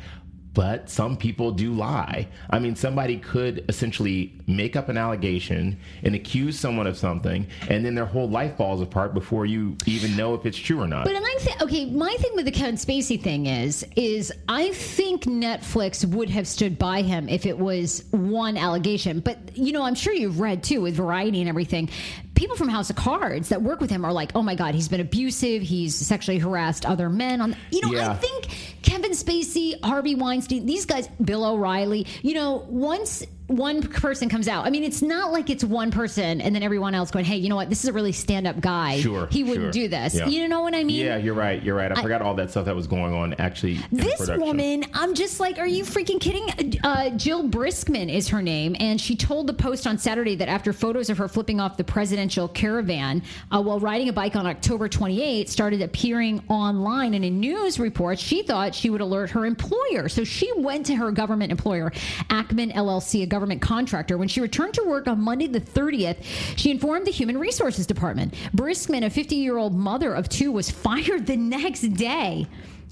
[0.54, 2.28] But some people do lie.
[2.50, 7.84] I mean, somebody could essentially make up an allegation and accuse someone of something, and
[7.84, 11.06] then their whole life falls apart before you even know if it's true or not.
[11.06, 15.24] But I think okay, my thing with the Kevin Spacey thing is is I think
[15.24, 19.22] Netflix would have stood by him if it was one allegation.
[19.22, 21.90] But you know, I'm sure you've read too with Variety and everything.
[22.36, 24.88] People from House of Cards that work with him are like, "Oh my God, he's
[24.88, 25.62] been abusive.
[25.62, 28.48] He's sexually harassed other men." On you know, I think
[28.82, 32.08] Kevin Spacey, Harvey Weinstein, these guys, Bill O'Reilly.
[32.22, 33.24] You know, once
[33.58, 36.96] one person comes out, I mean, it's not like it's one person and then everyone
[36.96, 37.70] else going, "Hey, you know what?
[37.70, 39.00] This is a really stand-up guy.
[39.00, 39.84] Sure, he wouldn't sure.
[39.84, 40.28] do this." Yeah.
[40.28, 41.06] You know what I mean?
[41.06, 41.62] yeah, you're right.
[41.62, 41.92] You're right.
[41.92, 43.80] I, forgot all that stuff that was going on actually.
[43.92, 46.80] This woman, I'm just like, are you freaking kidding?
[46.84, 50.74] Uh, Jill Briskman is her name, and she told the Post on Saturday that after
[50.74, 54.88] photos of her flipping off the presidential caravan uh, while riding a bike on October
[54.90, 60.10] 28 started appearing online and in news reports, she thought she would alert her employer.
[60.10, 61.92] So she went to her government employer,
[62.30, 64.18] Ackman LLC, a government contractor.
[64.18, 66.24] When she returned to work on Monday the 30th,
[66.56, 68.34] she informed the Human Resources Department.
[68.56, 72.48] Briskman, a 50 year old mother of two, was fired the next day.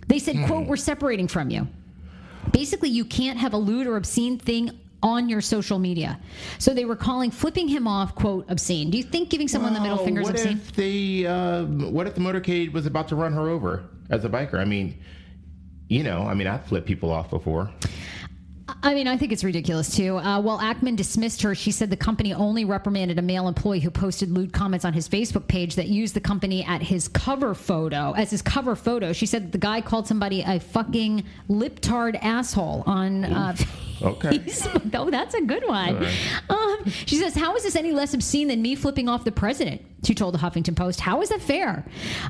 [0.07, 1.67] They said, quote, we're separating from you.
[2.51, 6.19] Basically, you can't have a lewd or obscene thing on your social media.
[6.59, 8.91] So they were calling flipping him off, quote, obscene.
[8.91, 10.57] Do you think giving someone the middle Well, finger is obscene?
[10.57, 14.29] If the, um, what if the motorcade was about to run her over as a
[14.29, 14.55] biker?
[14.55, 14.99] I mean,
[15.87, 17.69] you know, I mean, I've flipped people off before.
[18.83, 20.17] I mean, I think it's ridiculous too.
[20.17, 23.91] Uh, while Ackman dismissed her, she said the company only reprimanded a male employee who
[23.91, 28.13] posted lewd comments on his Facebook page that used the company at his cover photo
[28.13, 29.13] as his cover photo.
[29.13, 33.25] She said that the guy called somebody a fucking liptard asshole on.
[33.25, 33.55] Uh,
[34.03, 34.43] Okay.
[34.95, 36.03] Oh, that's a good one.
[36.49, 39.81] Um, she says, "How is this any less obscene than me flipping off the president?"
[40.03, 40.99] She told the Huffington Post.
[40.99, 41.85] How is that fair?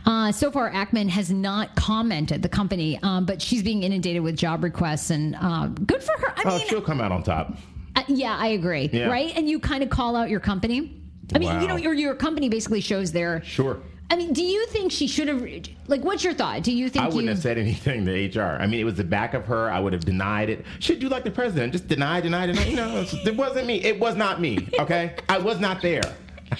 [0.05, 2.41] Uh, so far, Ackman has not commented.
[2.43, 6.33] The company, um, but she's being inundated with job requests, and uh, good for her.
[6.35, 7.55] I Oh, mean, she'll come out on top.
[7.95, 8.89] uh, yeah, I agree.
[8.91, 9.07] Yeah.
[9.07, 10.97] Right, and you kind of call out your company.
[11.33, 11.79] I mean, you know, Wow.
[11.79, 13.77] your your company basically shows their Sure.
[14.09, 15.41] I mean, do you think she should have?
[15.87, 16.63] Like, what's your thought?
[16.63, 17.29] Do you think I wouldn't you?
[17.29, 18.57] have said anything to HR.
[18.59, 19.71] I mean, it was the back of her.
[19.71, 20.65] I would have denied it.
[20.79, 22.65] Should do like the president, just deny, deny, deny.
[22.65, 23.81] You know, it wasn't me.
[23.81, 24.67] It was not me.
[24.77, 26.01] Okay, I was not there.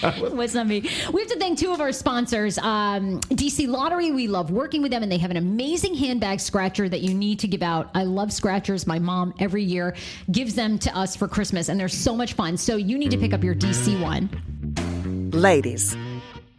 [0.00, 0.88] What's not me?
[1.12, 4.10] We have to thank two of our sponsors, um, DC Lottery.
[4.10, 7.38] We love working with them, and they have an amazing handbag scratcher that you need
[7.40, 7.90] to give out.
[7.94, 8.86] I love scratchers.
[8.86, 9.94] My mom every year
[10.30, 12.56] gives them to us for Christmas, and they're so much fun.
[12.56, 14.30] So you need to pick up your DC one.
[15.32, 15.96] Ladies,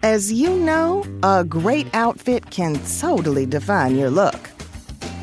[0.03, 4.49] as you know, a great outfit can totally define your look.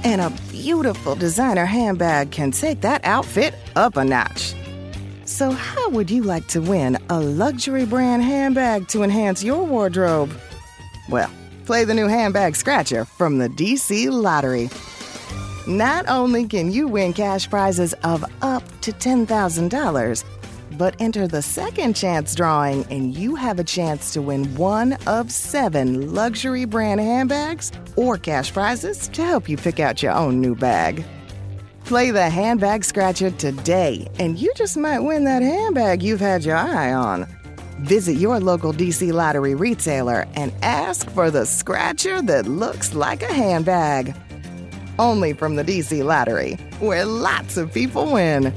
[0.02, 4.54] And a beautiful designer handbag can take that outfit up a notch.
[5.30, 10.36] So, how would you like to win a luxury brand handbag to enhance your wardrobe?
[11.08, 11.30] Well,
[11.66, 14.70] play the new handbag scratcher from the DC Lottery.
[15.68, 20.24] Not only can you win cash prizes of up to $10,000,
[20.76, 25.30] but enter the second chance drawing and you have a chance to win one of
[25.30, 30.56] seven luxury brand handbags or cash prizes to help you pick out your own new
[30.56, 31.04] bag.
[31.90, 36.56] Play the handbag scratcher today, and you just might win that handbag you've had your
[36.56, 37.26] eye on.
[37.80, 43.34] Visit your local DC Lottery retailer and ask for the scratcher that looks like a
[43.34, 44.14] handbag.
[45.00, 48.54] Only from the DC Lottery, where lots of people win.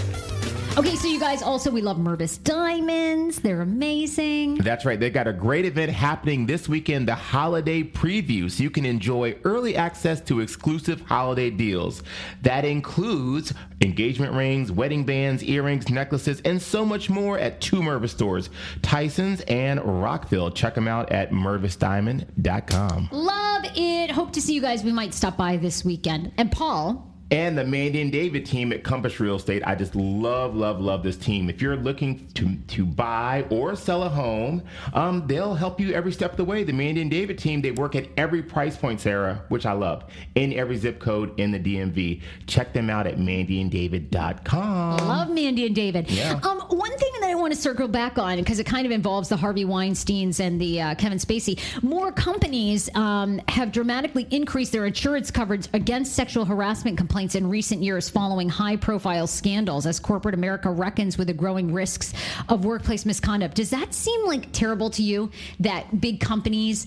[0.76, 3.40] Okay, so you guys also we love Mervis Diamonds.
[3.40, 4.56] They're amazing.
[4.56, 5.00] That's right.
[5.00, 9.36] They got a great event happening this weekend, the holiday preview, so you can enjoy
[9.44, 12.02] early access to exclusive holiday deals.
[12.42, 18.10] That includes engagement rings, wedding bands, earrings, necklaces, and so much more at two Mervis
[18.10, 18.50] stores,
[18.82, 20.50] Tyson's and Rockville.
[20.50, 23.10] Check them out at mervisdiamond.com.
[23.12, 24.10] Love it.
[24.10, 24.84] Hope to see you guys.
[24.84, 26.32] We might stop by this weekend.
[26.38, 29.63] And Paul, and the Mandy and David team at Compass Real Estate.
[29.65, 31.50] I just love, love, love this team.
[31.50, 34.62] If you're looking to to buy or sell a home,
[34.93, 36.63] um, they'll help you every step of the way.
[36.63, 40.04] The Mandy and David team, they work at every price point, Sarah, which I love,
[40.36, 42.22] in every zip code in the DMV.
[42.46, 44.98] Check them out at mandyanddavid.com.
[44.98, 46.12] love Mandy and David.
[46.12, 46.39] Yeah.
[46.43, 49.30] Um, one thing that I want to circle back on because it kind of involves
[49.30, 51.60] the Harvey Weinstein's and the uh, Kevin Spacey.
[51.82, 57.82] More companies um, have dramatically increased their insurance coverage against sexual harassment complaints in recent
[57.82, 62.14] years following high-profile scandals as corporate America reckons with the growing risks
[62.50, 63.56] of workplace misconduct.
[63.56, 65.32] Does that seem like terrible to you
[65.62, 66.86] that big companies?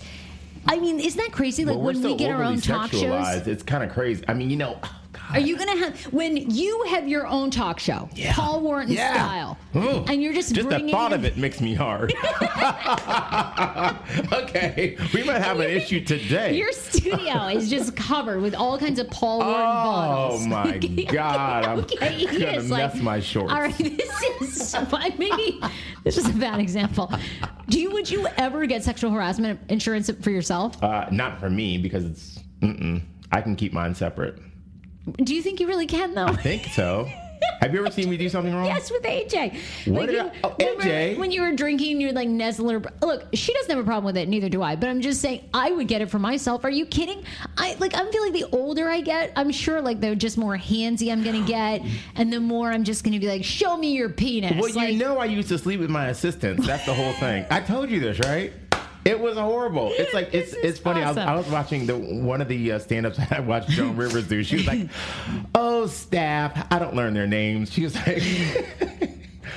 [0.67, 1.65] I mean, isn't that crazy?
[1.65, 3.47] Like Well, when we get our own talk shows.
[3.47, 4.25] It's kind of crazy.
[4.29, 4.79] I mean, you know.
[5.33, 8.33] Are you gonna have when you have your own talk show, Yeah.
[8.33, 9.13] Paul Wharton Yeah.
[9.15, 10.09] style, Mm.
[10.11, 12.15] and you're just Just the thought of it makes me hard.
[14.33, 16.57] okay, we might have an issue today.
[16.57, 20.47] Your studio is just covered with all kinds of Paul Wharton Oh bottles.
[20.47, 20.79] my
[21.11, 21.65] God!
[21.65, 23.53] I'm Okay, gonna is mess like- my shorts.
[23.53, 24.77] All right, this is.
[25.19, 25.61] Maybe
[26.05, 27.13] this is a bad example.
[27.69, 30.83] Do you would you ever get sexual harassment insurance for yourself?
[30.83, 32.39] Uh, not for me because it's.
[33.33, 34.39] I can keep mine separate.
[35.19, 36.27] Do you think you really can though?
[36.27, 37.09] I think so.
[37.61, 38.67] have you ever seen me do something wrong?
[38.67, 39.87] Yes, with AJ.
[39.87, 41.19] What did you, I- oh, AJ?
[41.19, 42.85] When you were drinking, you're like nuzzler.
[43.03, 44.29] Look, she doesn't have a problem with it.
[44.29, 44.77] Neither do I.
[44.77, 46.65] But I'm just saying, I would get it for myself.
[46.65, 47.23] Are you kidding?
[47.57, 47.97] I like.
[47.97, 51.47] I'm feeling the older I get, I'm sure like the just more handsy I'm gonna
[51.47, 51.83] get,
[52.17, 54.61] and the more I'm just gonna be like, show me your penis.
[54.61, 56.67] Well, like, you know, I used to sleep with my assistants.
[56.67, 57.45] That's the whole thing.
[57.51, 58.53] I told you this, right?
[59.07, 59.93] It was horrible.
[59.93, 61.01] It's like it's it's funny.
[61.01, 61.17] I, was.
[61.17, 64.43] I was watching the one of the uh, stand-ups I watched Joan Rivers do.
[64.43, 64.89] She was like,
[65.55, 68.23] "Oh, staff, I don't learn their names." She was like.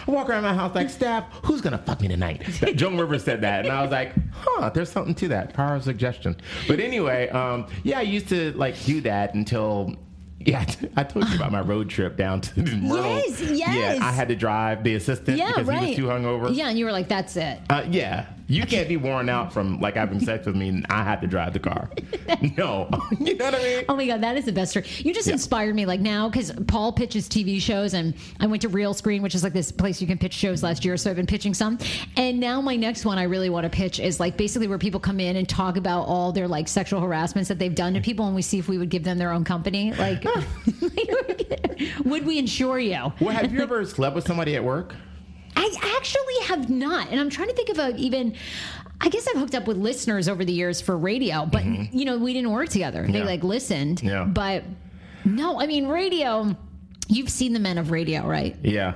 [0.07, 2.41] I walk around my house like, staff, who's gonna fuck me tonight?
[2.75, 5.53] Joan Rivers said that, and I was like, huh, there's something to that.
[5.53, 6.37] Power of suggestion.
[6.67, 9.95] But anyway, um, yeah, I used to like do that until.
[10.41, 13.17] Yeah, I told you about my road trip down to Myrtle.
[13.17, 13.97] Yes, yes.
[13.99, 15.81] Yeah, I had to drive the assistant yeah, because right.
[15.81, 16.55] he was too hungover.
[16.55, 17.59] Yeah, and you were like, that's it.
[17.69, 21.03] Uh, yeah, you can't be worn out from like having sex with me, and I
[21.03, 21.87] have to drive the car.
[22.57, 23.85] no, you know what I mean?
[23.87, 24.87] Oh my god, that is the best story.
[24.97, 28.69] You just inspired me like now because Paul pitches TV shows and I went to
[28.69, 30.97] Realscreen, which is like this place you can pitch shows last year.
[30.97, 31.77] So I've been pitching some,
[32.17, 34.99] and now my next one I really want to pitch is like basically where people
[34.99, 38.25] come in and talk about all their like sexual harassments that they've done to people,
[38.25, 39.93] and we see if we would give them their own company.
[39.93, 40.25] Like,
[42.03, 43.13] would we insure you?
[43.21, 44.95] Well, have you ever slept with somebody at work?
[45.61, 48.35] I actually have not, and I'm trying to think of a even.
[49.01, 52.17] I guess I've hooked up with listeners over the years for radio, but you know
[52.17, 53.05] we didn't work together.
[53.09, 53.23] They Yeah.
[53.25, 54.25] like listened, Yeah.
[54.25, 54.63] but
[55.25, 56.55] no, I mean radio.
[57.07, 58.55] You've seen the men of radio, right?
[58.61, 58.93] Yeah.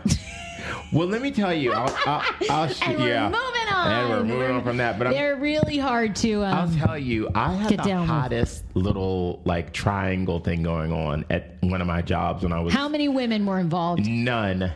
[0.93, 3.91] Well, let me tell you, I'll, I'll, I'll sh- And we're yeah, moving on.
[3.91, 4.97] and we're moving on from that.
[4.97, 6.43] But I'm, they're really hard to.
[6.43, 8.07] I'll Um, tell you, I had the with.
[8.07, 12.73] hottest little like triangle thing going on at one of my jobs when I was
[12.73, 14.05] how many women were involved?
[14.07, 14.71] none.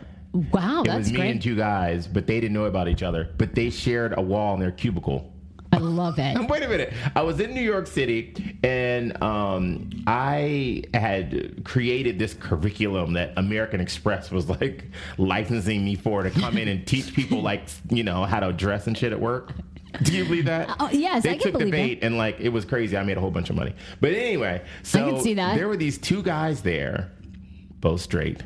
[0.54, 1.32] Wow, It that's was me great.
[1.32, 3.30] and two guys, but they didn't know about each other.
[3.38, 5.34] But they shared a wall in their cubicle.
[5.72, 6.38] I love it.
[6.50, 6.94] Wait a minute.
[7.16, 13.82] I was in New York City and um, I had created this curriculum that American
[13.82, 14.86] Express was like
[15.18, 18.88] licensing me for to come in and teach people like you know how to dress
[18.88, 19.52] and shit at work.
[20.04, 20.74] Do you believe that?
[20.80, 22.96] Oh, yes, they I can took the believe bait and like it was crazy.
[22.98, 23.74] I made a whole bunch of money.
[24.00, 25.56] But anyway, so can see that.
[25.58, 27.12] there were these two guys there,
[27.82, 28.42] both straight.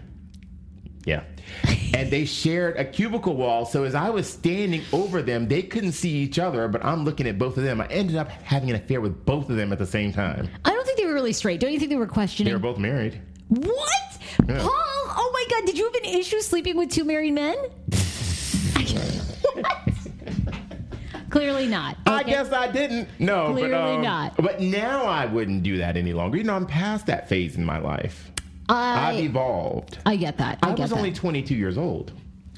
[1.05, 1.23] Yeah.
[1.93, 3.65] and they shared a cubicle wall.
[3.65, 7.27] So as I was standing over them, they couldn't see each other, but I'm looking
[7.27, 7.81] at both of them.
[7.81, 10.49] I ended up having an affair with both of them at the same time.
[10.65, 11.59] I don't think they were really straight.
[11.59, 12.51] Don't you think they were questioning?
[12.51, 13.21] They were both married.
[13.49, 13.91] What?
[14.47, 14.59] Yeah.
[14.59, 14.69] Paul?
[14.73, 15.65] Oh my God!
[15.65, 17.55] Did you have an issue sleeping with two married men?
[21.29, 21.97] Clearly not.
[22.05, 23.07] I guess I didn't.
[23.19, 24.35] No, Clearly but um, not.
[24.37, 26.37] But now I wouldn't do that any longer.
[26.37, 28.30] You know, I'm past that phase in my life.
[28.75, 29.97] I've evolved.
[30.05, 30.59] I get that.
[30.63, 30.97] I, I, get was that.
[30.97, 32.11] only 22 years old.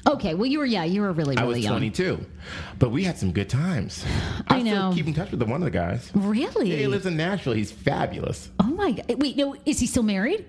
[0.06, 0.34] okay.
[0.34, 0.66] Well, you were.
[0.66, 1.72] Yeah, you were really, I really was young.
[1.78, 2.24] 22,
[2.78, 4.04] but we had some good times.
[4.48, 4.92] I still know.
[4.94, 6.10] keep in touch with the, one of the guys.
[6.14, 6.70] Really?
[6.70, 7.54] Yeah, he lives in Nashville.
[7.54, 8.50] He's fabulous.
[8.60, 9.14] oh my God!
[9.20, 9.56] Wait, no.
[9.66, 10.46] Is he still married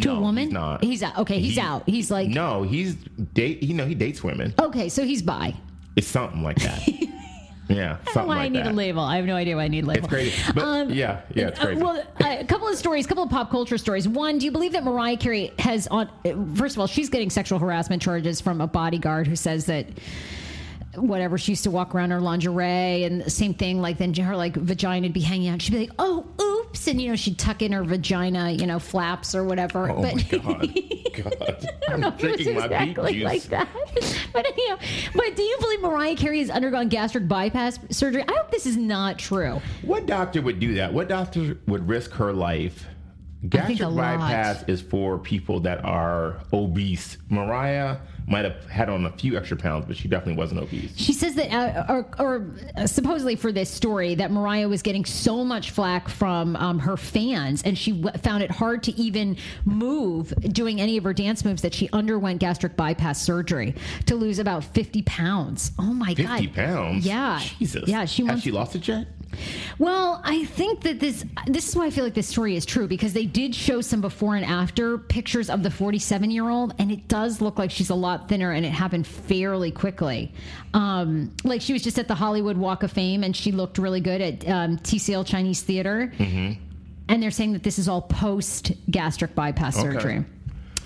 [0.00, 0.44] to No, a woman?
[0.44, 0.84] He's not.
[0.84, 1.18] He's out.
[1.18, 1.82] Okay, he's He- out.
[1.88, 2.28] He's like.
[2.28, 2.94] No, he's
[3.34, 3.62] date.
[3.62, 4.52] You know, he dates women.
[4.58, 5.54] Okay, so he's bi.
[5.96, 6.82] It's something like that.
[7.68, 8.72] yeah, I don't know something why I need that.
[8.72, 9.02] a label.
[9.02, 10.04] I have no idea why I need a label.
[10.04, 10.52] It's crazy.
[10.54, 11.82] But Um, yeah, yeah, it's Uh, crazy.
[11.82, 14.08] well, a couple of stories, a couple of pop culture stories.
[14.08, 16.08] One, do you believe that Mariah Carey has on?
[16.24, 19.86] uh, First of all, she's getting sexual harassment charges from a bodyguard who says that
[20.94, 24.34] whatever she used to walk around her lingerie and the same thing like then her
[24.34, 26.26] like vagina would be hanging out she'd be like oh
[26.68, 30.02] oops and you know she'd tuck in her vagina you know flaps or whatever oh
[30.02, 30.74] but my god,
[31.14, 31.68] god!
[31.86, 33.68] I don't know I'm if it was drinking my beet exactly like that.
[34.32, 34.78] But anyhow,
[35.14, 38.22] but do you believe Mariah Carey has undergone gastric bypass surgery?
[38.28, 39.60] I hope this is not true.
[39.82, 40.92] What doctor would do that?
[40.92, 42.84] What doctor would risk her life?
[43.48, 43.96] Gastric lot.
[43.96, 47.18] bypass is for people that are obese.
[47.30, 47.96] Mariah
[48.28, 50.92] might have had on a few extra pounds, but she definitely wasn't obese.
[50.96, 55.04] She says that, uh, or, or uh, supposedly for this story, that Mariah was getting
[55.04, 59.36] so much flack from um, her fans, and she w- found it hard to even
[59.64, 63.74] move doing any of her dance moves that she underwent gastric bypass surgery
[64.06, 65.72] to lose about 50 pounds.
[65.78, 66.40] Oh my God.
[66.40, 67.06] 50 pounds?
[67.06, 67.40] Yeah.
[67.58, 67.88] Jesus.
[67.88, 68.04] Yeah.
[68.04, 69.06] She Has wants she lost it yet?
[69.78, 72.88] Well, I think that this this is why I feel like this story is true
[72.88, 76.90] because they did show some before and after pictures of the 47 year old, and
[76.90, 80.32] it does look like she's a lot thinner, and it happened fairly quickly.
[80.74, 84.00] Um, like she was just at the Hollywood Walk of Fame, and she looked really
[84.00, 89.34] good at um, TCL Chinese Theater, and they're saying that this is all post gastric
[89.34, 89.92] bypass Okay.
[89.92, 90.24] surgery.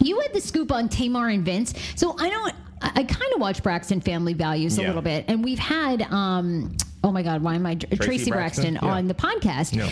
[0.01, 2.55] You had the scoop on Tamar and Vince, so I don't.
[2.83, 4.89] I, I kind of watch Braxton Family Values a Yeah.
[4.89, 6.03] little bit, and we've had.
[6.11, 7.43] um Oh my God!
[7.43, 8.75] Why am I Traci, Braxton, Braxton?
[8.75, 8.81] Yeah.
[8.89, 9.75] on the podcast?
[9.77, 9.91] Yeah.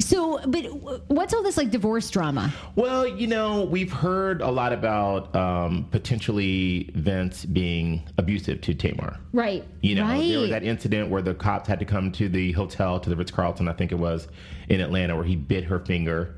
[0.00, 0.64] So, but
[1.08, 2.52] what's all this like divorce drama?
[2.74, 9.18] Well, you know, we've heard a lot about um, potentially Vince being abusive to Tamar.
[9.32, 9.62] Right.
[9.82, 10.26] You know, right.
[10.28, 13.14] there was that incident where the cops had to come to the hotel, to the
[13.14, 14.26] Ritz Carlton, I think it was,
[14.68, 16.34] in Atlanta, where he bit her finger.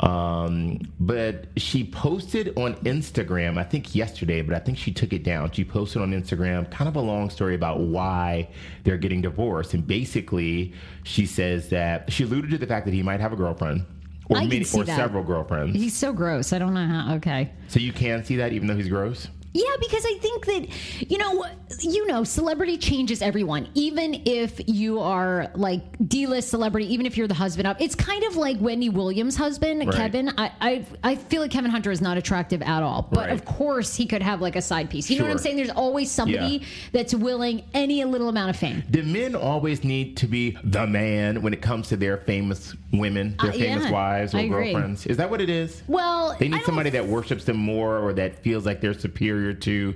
[0.00, 5.22] Um, but she posted on Instagram, I think yesterday, but I think she took it
[5.22, 5.50] down.
[5.52, 8.48] She posted on Instagram kind of a long story about why
[8.84, 9.74] they're getting divorced.
[9.74, 13.36] And basically, she says that she alluded to the fact that he might have a
[13.36, 13.84] girlfriend.
[14.30, 15.74] Or, many, or several girlfriends.
[15.74, 16.52] He's so gross.
[16.52, 17.16] I don't know how.
[17.16, 17.50] Okay.
[17.66, 19.26] so you can see that even though he's gross?
[19.52, 20.66] Yeah, because I think that
[21.10, 21.44] you know,
[21.80, 23.68] you know, celebrity changes everyone.
[23.74, 28.22] Even if you are like D-list celebrity, even if you're the husband of, it's kind
[28.24, 29.94] of like Wendy Williams' husband, Right.
[29.96, 30.32] Kevin.
[30.38, 33.32] I, I I feel like Kevin Hunter is not attractive at all, but Right.
[33.32, 35.10] of course he could have like a side piece.
[35.10, 35.56] You know what I'm saying?
[35.56, 36.66] There's always somebody Yeah.
[36.92, 38.84] that's willing any little amount of fame.
[38.90, 43.36] Do men always need to be the man when it comes to their famous women,
[43.40, 45.06] their Uh, famous yeah, wives or girlfriends?
[45.06, 45.82] Is that what it is?
[45.88, 49.94] Well, They need somebody that worships them more or that feels like they're superior to.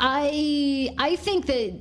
[0.00, 1.80] I I think that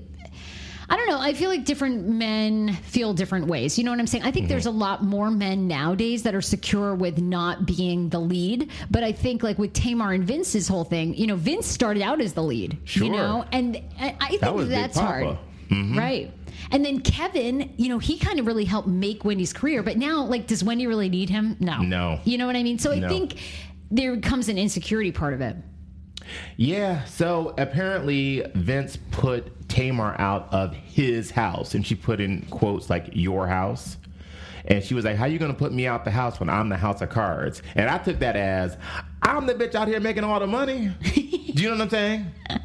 [0.90, 1.20] I don't know.
[1.20, 3.78] I feel like different men feel different ways.
[3.78, 4.24] You know what I'm saying?
[4.24, 4.34] I Mm-hmm.
[4.34, 8.70] think there's a lot more men nowadays that are secure with not being the lead.
[8.92, 12.22] But I think like with Tamar and Vince's whole thing, you know, Vince started out
[12.22, 12.78] as the lead.
[12.84, 13.06] Sure.
[13.08, 15.38] You know, and I, I think That that's hard.
[15.70, 15.98] Mm-hmm.
[15.98, 16.32] Right.
[16.70, 19.82] And then Kevin, you know, he kind of really helped make Wendy's career.
[19.84, 21.56] But now, like, does Wendy really need him?
[21.60, 21.80] No.
[21.82, 22.20] No.
[22.26, 22.78] You know what I mean?
[22.78, 23.10] So I No.
[23.10, 23.38] think
[23.90, 25.56] there comes an insecurity part of it.
[26.58, 32.90] Yeah, so apparently Vince put Tamar out of his house, and she put in quotes
[32.90, 33.98] like "your house,"
[34.66, 36.78] and she was like, "How you gonna put me out the house when I'm the
[36.78, 38.78] house of cards?" And I took that as
[39.22, 40.92] I'm the bitch out here making all the money.
[41.04, 42.32] Do you know what I'm saying?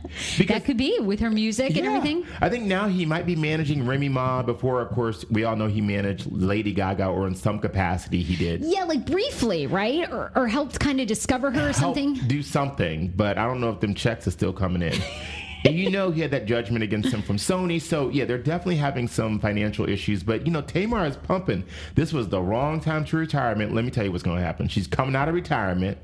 [0.48, 2.24] That could be with her music and everything.
[2.40, 4.42] I think now he might be managing Remy Ma.
[4.42, 8.34] Before, of course, we all know he managed Lady Gaga, or in some capacity he
[8.34, 8.62] did.
[8.64, 10.10] Yeah, like briefly, right?
[10.10, 12.14] Or, or helped kind of discover her or Help something.
[12.27, 14.98] do something, but I don't know if them checks are still coming in.
[15.65, 17.81] and you know he had that judgment against him from Sony.
[17.81, 20.23] So yeah, they're definitely having some financial issues.
[20.23, 21.65] But you know, Tamar is pumping.
[21.94, 23.75] This was the wrong time to retirement.
[23.75, 24.69] Let me tell you what's going to happen.
[24.69, 25.98] She's coming out of retirement.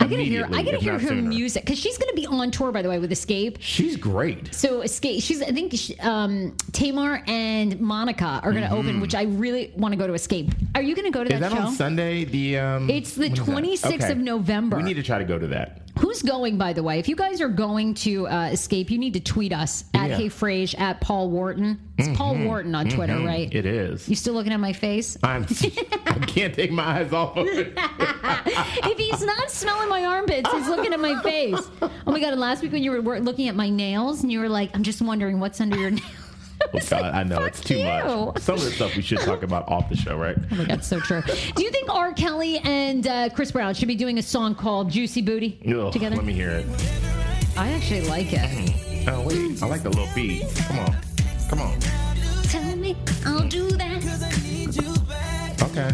[0.00, 0.46] I gotta hear.
[0.52, 1.22] I gotta hear her sooner.
[1.28, 2.70] music because she's gonna be on tour.
[2.70, 3.56] By the way, with Xscape.
[3.58, 4.54] She's great.
[4.54, 5.20] So Xscape.
[5.20, 5.42] She's.
[5.42, 9.98] I think she, um, Tamar and Monica are gonna open, which I really want to
[9.98, 10.54] go to Xscape.
[10.76, 11.34] Are you gonna go to Mm-hmm.
[11.34, 11.66] Is that that show?
[11.66, 12.24] on Sunday?
[12.24, 13.38] The um, It's the that?
[13.38, 14.12] 26th Okay.
[14.12, 14.76] of November.
[14.76, 15.82] We need to try to go to that.
[15.98, 16.98] Who's going, by the way?
[16.98, 20.16] If you guys are going to uh, Xscape, you need to tweet us at Yeah.
[20.16, 21.80] Hey Frase at Paul Wharton.
[21.98, 23.48] It's Paul Wharton on Twitter, right?
[23.48, 23.58] Mm-hmm.
[23.58, 24.08] It is.
[24.08, 25.18] You still looking at my face?
[25.22, 25.44] I'm.
[26.06, 27.72] I can't take my eyes off of it.
[27.76, 31.58] if he's not smelling my armpits, he's looking at my face.
[31.82, 32.32] Oh my god!
[32.32, 34.84] And last week when you were looking at my nails, and you were like, "I'm
[34.84, 36.27] just wondering what's under your nails."
[36.74, 37.84] Oh, God, I know it's too you.
[37.84, 38.38] much.
[38.40, 40.36] Some of the stuff we should talk about off the show, right?
[40.50, 41.22] Oh my god, so true.
[41.54, 42.12] Do you think R.
[42.12, 46.16] Kelly and uh, Chris Brown should be doing a song called "Juicy Booty" Ugh, together?
[46.16, 46.66] Let me hear it.
[47.56, 49.08] I actually like it.
[49.08, 50.44] Oh wait, I like the little beat.
[50.66, 50.96] Come on,
[51.48, 51.80] come on.
[52.44, 54.04] Tell me I'll do that.
[55.62, 55.90] Okay.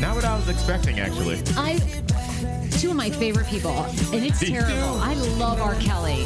[0.00, 1.40] Not what I was expecting, actually.
[1.56, 2.01] I
[2.80, 5.00] two of my favorite people, and it's terrible.
[5.00, 5.74] I love R.
[5.76, 6.24] Kelly.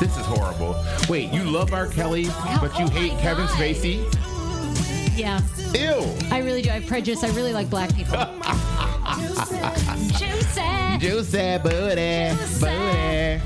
[0.00, 0.76] This is horrible.
[1.08, 1.86] Wait, you love R.
[1.88, 2.26] Kelly,
[2.60, 3.56] but you oh hate Kevin God.
[3.56, 4.04] Spacey?
[5.16, 5.40] Yeah,
[5.74, 6.14] Ew.
[6.30, 6.70] I really do.
[6.70, 7.24] I have prejudice.
[7.24, 8.18] I really like black people.
[10.18, 10.98] Juicy.
[10.98, 13.42] Juicy booty, booty.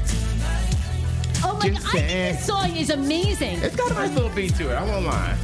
[1.43, 3.59] Oh my god, I think this song is amazing.
[3.63, 4.75] It's got a nice little beat to it.
[4.75, 5.37] I won't lie.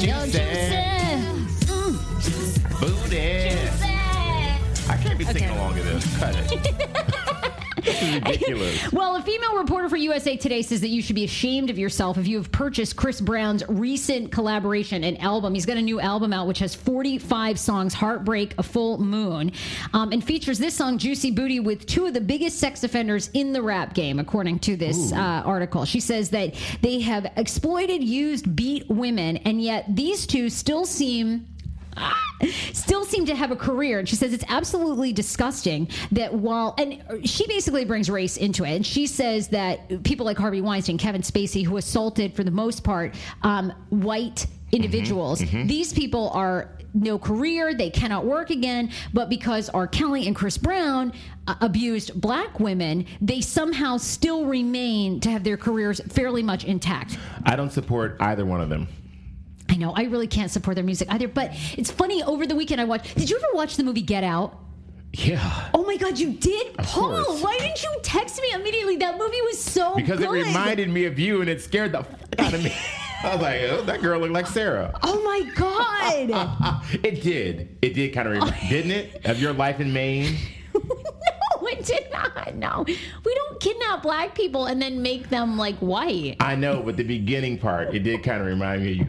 [0.00, 0.96] Yo, Juicy juicy.
[2.80, 3.50] booty.
[3.50, 3.85] Juicy.
[4.88, 5.56] I can't be singing Okay.
[5.58, 6.16] along to this.
[6.18, 6.62] Cut it.
[7.84, 8.92] this is ridiculous.
[8.92, 12.18] Well, a female reporter for USA Today says that you should be ashamed of yourself
[12.18, 15.54] if you have purchased Chris Brown's recent collaboration and album.
[15.54, 19.50] He's got a new album out which has 45 songs Heartbreak, A Full Moon,
[19.92, 23.52] um, and features this song, Juicy Booty, with two of the biggest sex offenders in
[23.52, 25.84] the rap game, according to this uh, article.
[25.84, 31.46] She says that they have exploited, used, beat women, and yet these two still seem
[32.72, 33.98] still seem to have a career.
[33.98, 38.76] And she says it's absolutely disgusting that while, and she basically brings race into it.
[38.76, 42.84] And she says that people like Harvey Weinstein, Kevin Spacey, who assaulted for the most
[42.84, 48.90] part um, white individuals, these people are no career, they cannot work again.
[49.12, 49.86] But because R.
[49.86, 51.12] Kelly and Chris Brown
[51.46, 57.18] uh, abused black women, they somehow still remain to have their careers fairly much intact.
[57.44, 58.88] I don't support either one of them.
[59.76, 62.22] I know I really can't support their music either, but it's funny.
[62.22, 63.14] Over the weekend, I watched.
[63.14, 64.58] Did you ever watch the movie Get Out?
[65.12, 65.68] Yeah.
[65.74, 67.24] Oh my God, you did, Paul!
[67.24, 67.42] course.
[67.42, 68.96] Why didn't you text me immediately?
[68.96, 72.38] That movie was so Because it reminded me of you and it scared the fuck
[72.38, 72.74] out of me.
[73.22, 74.98] I was like, oh, that girl looked like Sarah.
[75.02, 76.82] Oh my God!
[77.04, 77.76] it did.
[77.82, 79.26] It did kind of remind, didn't it?
[79.26, 80.36] Of your life in Maine.
[80.74, 82.54] no, it did not.
[82.54, 86.36] No, we don't kidnap black people and then make them like white.
[86.40, 89.06] I know, but the beginning part, it did kind of remind me of you.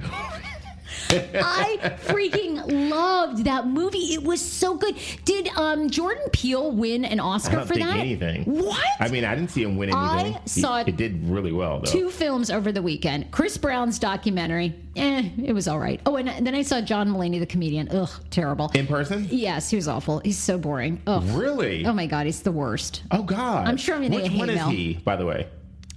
[1.10, 4.14] I freaking loved that movie.
[4.14, 4.96] It was so good.
[5.26, 7.98] Did um, Jordan Peele win an I Oscar for that?
[7.98, 8.44] anything.
[8.46, 8.86] What?
[9.00, 10.42] I mean, I didn't see him win I anything.
[10.44, 11.92] He- saw it- it did really well, though.
[11.92, 13.32] two films over the weekend.
[13.32, 16.00] Chris Brown's documentary, eh, it was all right.
[16.06, 17.90] Oh, and then I saw John Mulaney, the comedian.
[17.90, 18.72] Ugh, terrible.
[18.74, 19.28] In person?
[19.30, 20.20] yes, he was awful.
[20.20, 21.02] He's so boring.
[21.08, 21.24] Ugh.
[21.38, 21.86] Really?
[21.86, 23.04] Oh my god, he's the worst.
[23.12, 23.68] Oh God!
[23.68, 24.70] I'm sure I'm gonna Which get one hate is mail.
[24.70, 25.48] he, by the way?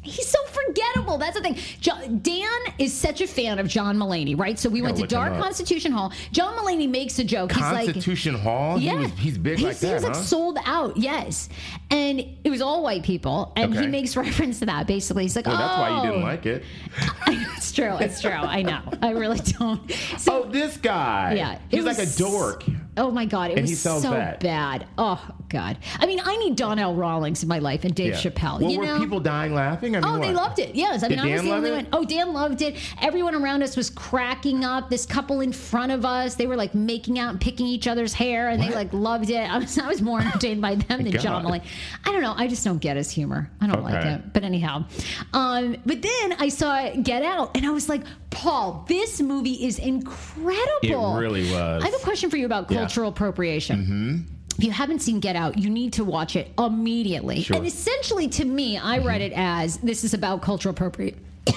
[0.02, 1.18] He's so forgettable.
[1.18, 1.56] That's the thing.
[1.80, 2.48] Jo- Dan
[2.78, 4.58] is such a fan of John Mulaney, right?
[4.58, 5.34] So we went to Dark.
[5.40, 6.12] Constitution Hall.
[6.32, 7.52] John Mulaney makes a joke.
[7.52, 8.78] He's like, Constitution Hall.
[8.78, 10.22] Yeah, He was, he's big He like that, seems like huh?
[10.22, 10.96] sold out.
[10.96, 11.48] Yes,
[11.90, 14.86] and it was all white people, and he makes reference to that.
[14.86, 16.64] Basically, he's like, well, that's why you didn't "Oh." like it.
[17.26, 17.96] it's true.
[18.00, 18.30] It's true.
[18.30, 18.80] I know.
[19.02, 19.80] I really don't.
[19.90, 21.34] Oh, so, Oh, this guy.
[21.34, 22.64] Yeah, he's like a dork.
[23.00, 24.38] Oh my god, it And was so that.
[24.40, 24.86] bad.
[24.98, 25.78] Oh god.
[25.98, 28.20] I mean, I need Donnell Rawlings in my life and Dave Yeah.
[28.20, 28.60] Chappelle.
[28.60, 28.98] Well, you were know.
[29.00, 29.96] people dying laughing?
[29.96, 30.74] I mean, Oh, they loved it.
[30.76, 31.74] Yes, I mean, Did I was Dan the only it?
[31.74, 31.86] one.
[31.92, 32.76] Oh, Dan loved it.
[33.00, 34.90] Everyone around us was cracking up.
[34.90, 38.12] This couple in front of us, they were like making out and picking each other's
[38.12, 39.50] hair, and they like loved it.
[39.50, 41.50] I was, I was more entertained by them than John God.
[41.52, 41.62] Mulaney.
[42.04, 42.34] I don't know.
[42.36, 43.50] I just don't get his humor.
[43.60, 44.32] I don't like it.
[44.32, 44.84] But anyhow,
[45.32, 49.78] um, but then I saw Get Out, and I was like, Paul, this movie is
[49.78, 51.16] incredible.
[51.16, 51.82] It really was.
[51.82, 52.78] I have a question for you about Yeah.
[52.78, 53.82] cultural appropriation.
[53.84, 54.16] Mm-hmm.
[54.58, 57.42] If you haven't seen Get Out, you need to watch it immediately.
[57.42, 57.56] Sure.
[57.56, 61.18] And essentially, to me, I read it as this is about cultural appropriation.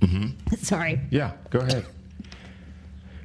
[0.00, 0.54] Mm-hmm.
[0.62, 1.00] Sorry.
[1.10, 1.86] Yeah, go ahead.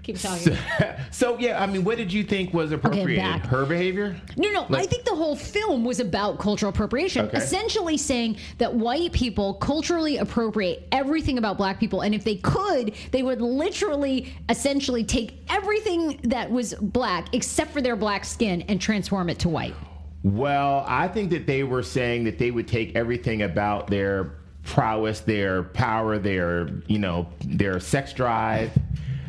[0.07, 0.57] Keep talking.
[1.11, 3.17] So yeah, I mean, what did you think was appropriated?
[3.17, 3.45] back.
[3.45, 4.15] Her behavior?
[4.37, 4.67] No, no.
[4.77, 7.37] I think the whole film was about cultural appropriation, Okay.
[7.37, 12.93] essentially saying that white people culturally appropriate everything about black people, and if they could,
[13.11, 18.79] they would literally, essentially, take everything that was black except for their black skin and
[18.79, 19.75] transform it to white.
[20.23, 25.21] Well, I think that they were saying that they would take everything about their prowess,
[25.21, 28.71] their power, their you know, their sex drive.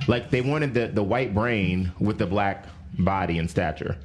[0.09, 2.67] Like they wanted the the white brain with the black
[2.99, 3.97] body and stature.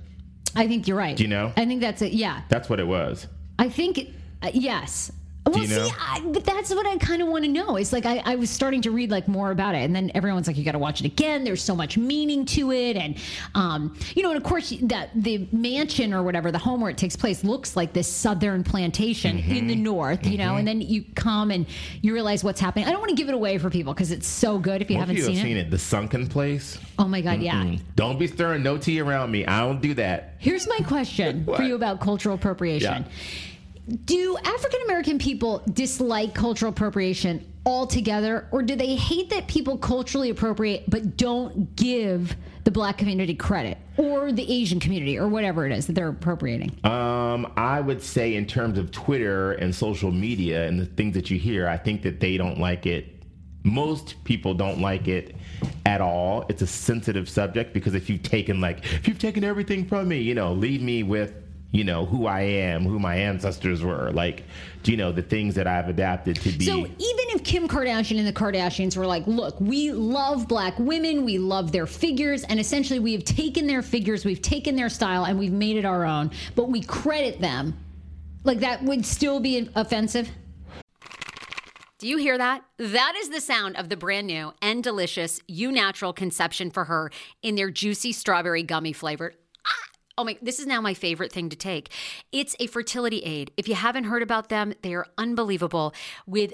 [0.56, 1.18] I think you're right.
[1.18, 1.52] Do you know?
[1.58, 2.12] I think that's it.
[2.14, 2.42] Yeah.
[2.50, 3.26] That's what it was.
[3.58, 4.10] I think
[4.44, 5.12] uh, yes.
[5.54, 5.88] Well, you know?
[5.88, 7.76] see, I, but that's what I kind of want to know.
[7.78, 10.48] It's like I, I was starting to read like more about it, and then everyone's
[10.48, 13.16] like, "You got to watch it again." There's so much meaning to it, and
[13.56, 16.98] um, you know, and of course, that the mansion or whatever, the home where it
[16.98, 19.52] takes place, looks like this southern plantation Mm-hmm.
[19.56, 20.56] in the north, you know.
[20.56, 21.66] And then you come and
[22.02, 22.86] you realize what's happening.
[22.86, 24.98] I don't want to give it away for people because it's so good if you
[24.98, 25.50] Most haven't seen, have it.
[25.50, 25.72] seen it.
[25.72, 26.78] The sunken place.
[27.00, 27.64] Oh my god, yeah.
[27.64, 27.80] Mm.
[27.96, 29.46] Don't be stirring no tea around me.
[29.46, 30.36] I don't do that.
[30.40, 33.06] Here's my question for you about cultural appropriation.
[34.06, 40.30] Do African American people dislike cultural appropriation altogether, or do they hate that people culturally
[40.30, 45.74] appropriate but don't give the black community credit, or the Asian community, or whatever it
[45.74, 46.72] is that they're appropriating?
[46.86, 51.30] Um, I would say in terms of Twitter and social media and the things that
[51.30, 53.24] you hear, I think that they don't like it.
[53.66, 55.36] Most people don't like it
[55.86, 56.46] at all.
[56.48, 60.20] It's a sensitive subject because if you've taken like if you've taken everything from me,
[60.20, 61.43] you know, leave me with
[61.74, 64.44] you know who I am, who my ancestors were, like
[64.84, 66.66] do you know the things that I've adapted to be.
[66.66, 71.26] So even if Kim Kardashian and the Kardashians were like, look, we love black women,
[71.26, 75.26] we love their figures, and essentially we have taken their figures, we've taken their style,
[75.26, 77.76] and we've made it our own, but we credit them,
[78.44, 80.30] like that would still be offensive?
[81.98, 82.64] Do you hear that?
[82.78, 87.10] That is the sound of the brand new and delicious EU Natural Conception for Her
[87.42, 89.38] in their juicy strawberry gummy flavored.
[90.16, 91.90] Oh my, this is now my favorite thing to take.
[92.32, 93.52] It's a fertility aid.
[93.58, 95.92] If you haven't heard about them, they are unbelievable
[96.28, 96.54] with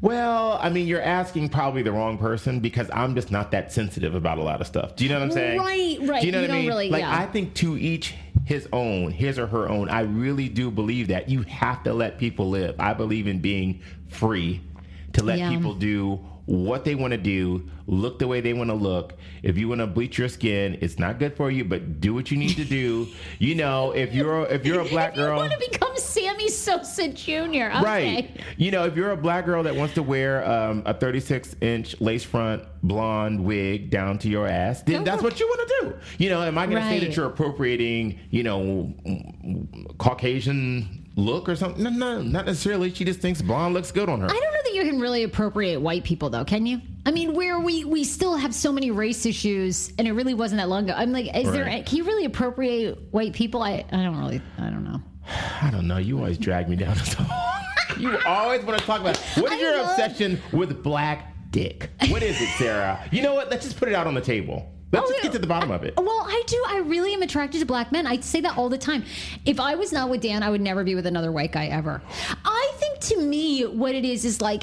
[0.00, 4.14] Well, I mean, you're asking probably the wrong person because I'm just not that sensitive
[4.14, 4.94] about a lot of stuff.
[4.94, 5.58] Do you know what I'm saying?
[5.58, 6.20] Right, right.
[6.20, 6.68] Do you know You what I mean?
[6.68, 7.18] really- like, yeah.
[7.18, 9.88] I think to each his own, his or her own.
[9.90, 12.76] I really do believe that you have to let people live.
[12.78, 14.60] I believe in being free
[15.14, 15.50] to let Yeah.
[15.50, 19.12] people do what they want to do, look the way they want to look.
[19.42, 22.30] If you want to bleach your skin, it's not good for you, but do what
[22.30, 23.06] you need to do.
[23.38, 26.48] You know, if you're if you're a black if you girl, want to become Sammy
[26.48, 27.80] Sosa Jr., okay.
[27.82, 28.40] Right.
[28.56, 32.00] You know, if you're a black girl that wants to wear um, a 36 inch
[32.00, 35.68] lace front blonde wig down to your ass, then Go that's for what you want
[35.68, 35.94] to do.
[36.18, 38.92] You know, am I going to say that you're appropriating, you know,
[39.98, 41.82] Caucasian look or something?
[41.82, 42.92] No, no, not necessarily.
[42.94, 44.26] She just thinks blonde looks good on her.
[44.26, 46.80] I don't know that you can really appropriate white people, though, can you?
[47.04, 50.60] I mean, where we we still have so many race issues, and it really wasn't
[50.60, 50.94] that long ago.
[50.96, 51.64] I'm like, is there?
[51.84, 53.62] Can you really appropriate white people?
[53.62, 54.40] I I don't really.
[54.58, 55.00] I don't know.
[55.62, 55.98] I don't know.
[55.98, 57.54] You always drag me down this hole.
[57.98, 61.90] you always want to talk about what is I your love- obsession with black dick?
[62.08, 63.02] What is it, Sarah?
[63.10, 63.50] you know what?
[63.50, 64.70] Let's just put it out on the table.
[64.90, 65.94] Let's Oh, just get to the bottom of it.
[65.96, 66.64] Well, I do.
[66.68, 68.06] I really am attracted to black men.
[68.06, 69.04] I say that all the time.
[69.44, 72.00] If I was not with Dan, I would never be with another white guy ever.
[72.44, 74.62] I think to me, what it is is like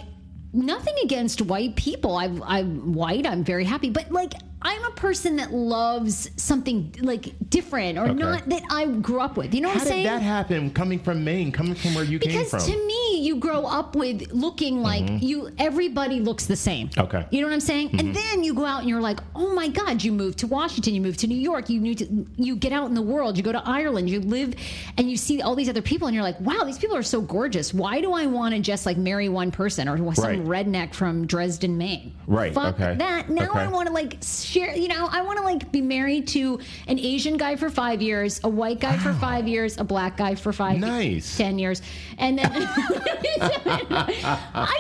[0.52, 2.16] nothing against white people.
[2.16, 3.28] I, I'm white.
[3.28, 4.34] I'm very happy, but like.
[4.68, 8.14] I'm a person that loves something like different or Okay.
[8.16, 9.54] not that I grew up with.
[9.54, 10.08] You know what I'm saying?
[10.08, 10.72] How did that happen?
[10.72, 12.60] Coming from Maine, coming from where you because came from.
[12.66, 15.52] Because to me, you grow up with looking like you.
[15.60, 16.90] Everybody looks the same.
[16.90, 17.02] Mm-hmm.
[17.02, 17.26] Okay.
[17.30, 17.92] You know what I'm saying?
[18.00, 20.04] And then you go out and you're like, oh my God!
[20.04, 22.88] You move to Washington, you move to New York, you need to, you get out
[22.88, 24.56] in the world, you go to Ireland, you live,
[24.98, 27.22] and you see all these other people, and you're like, wow, these people are so
[27.22, 27.72] gorgeous.
[27.72, 30.44] Why do I want to just like marry one person or some Right.
[30.44, 32.14] redneck from Dresden, Maine?
[32.26, 32.96] Right, Fuck okay.
[32.96, 33.30] that.
[33.30, 33.60] Now Okay.
[33.60, 34.18] I want to like
[34.56, 34.76] share.
[34.76, 38.42] You know, I want to like be married to an Asian guy for five years,
[38.44, 39.16] a white guy for oh.
[39.16, 41.38] five years, a black guy for five Nice.
[41.38, 41.82] 10 years.
[42.18, 42.60] And then I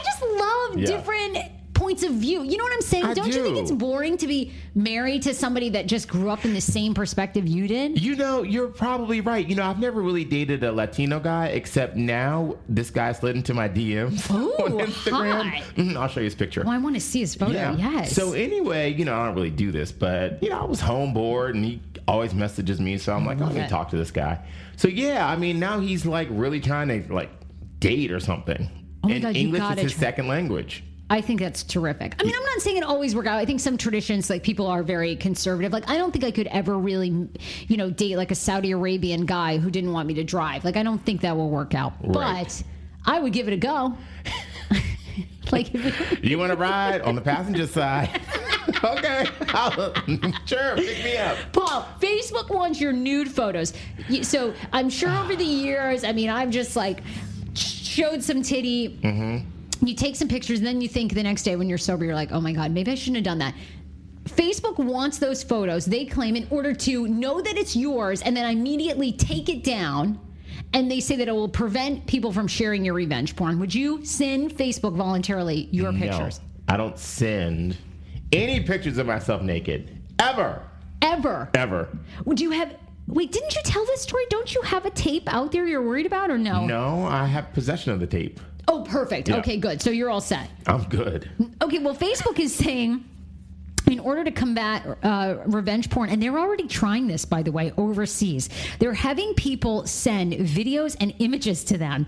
[0.04, 0.98] just love Yeah.
[0.98, 1.38] different
[1.86, 2.42] points of view.
[2.42, 3.06] You know what I'm saying?
[3.06, 6.44] I Don't you think it's boring to be married to somebody that just grew up
[6.44, 8.02] in the same perspective you did?
[8.02, 9.48] You know, you're probably right.
[9.48, 13.54] You know, I've never really dated a Latino guy, except now this guy slid into
[13.54, 15.62] my DMs Ooh, on Instagram.
[15.76, 16.64] Mhm, I'll show you his picture.
[16.64, 17.76] Well, I want to see his photo.
[17.78, 18.14] Yes.
[18.14, 21.14] So anyway, you know, I don't really do this, but you know, I was home
[21.14, 23.70] bored and he always messages me, so I'm like, oh, let me it.
[23.70, 24.44] talk to this guy.
[24.76, 27.30] So yeah, I mean, now he's like really trying to like
[27.80, 28.70] date or something.
[29.04, 30.84] Oh and God, English is his try- second language.
[31.10, 32.16] I think that's terrific.
[32.20, 33.38] I mean, I'm not saying it always work out.
[33.38, 35.72] I think some traditions, like people are very conservative.
[35.72, 37.28] Like, I don't think I could ever really,
[37.68, 40.66] you know, date like a Saudi Arabian guy who didn't want me to drive.
[40.66, 41.94] Like, I don't think that will work out.
[42.04, 42.46] Right.
[42.46, 42.64] But
[43.06, 43.96] I would give it a go.
[45.52, 45.72] like,
[46.24, 48.20] You want to ride on the passenger side?
[48.84, 49.94] okay, I'll,
[50.46, 51.38] sure, pick me up.
[51.54, 53.74] Paul, Facebook wants your nude photos.
[54.24, 57.02] So I'm sure over the years, I mean, I've just like
[57.54, 59.00] showed some titty.
[59.04, 59.50] Mm-hmm.
[59.82, 62.16] You take some pictures, and then you think the next day when you're sober, you're
[62.16, 63.54] like, oh my God, maybe I shouldn't have done that.
[64.26, 68.50] Facebook wants those photos, they claim, in order to know that it's yours and then
[68.50, 70.20] immediately take it down.
[70.74, 73.60] And they say that it will prevent people from sharing your revenge porn.
[73.60, 76.42] Would you send Facebook voluntarily your pictures?
[76.68, 77.78] I don't send
[78.32, 80.64] any pictures of myself naked ever,
[81.02, 81.50] Ever?
[81.54, 81.90] ever.
[82.26, 82.76] Would you have?
[83.08, 84.24] Wait, didn't you tell this story?
[84.30, 86.66] Don't you have a tape out there you're worried about, or no?
[86.66, 88.40] No, I have possession of the tape.
[88.68, 89.30] Oh, perfect.
[89.30, 89.38] Yeah.
[89.38, 89.82] Okay, good.
[89.82, 90.50] So you're all set.
[90.68, 91.30] I'm good.
[91.62, 93.04] Okay, well, Facebook is saying
[93.88, 97.72] in order to combat uh, revenge porn, and they're already trying this, by the way,
[97.78, 98.50] overseas.
[98.80, 102.06] They're having people send videos and images to them.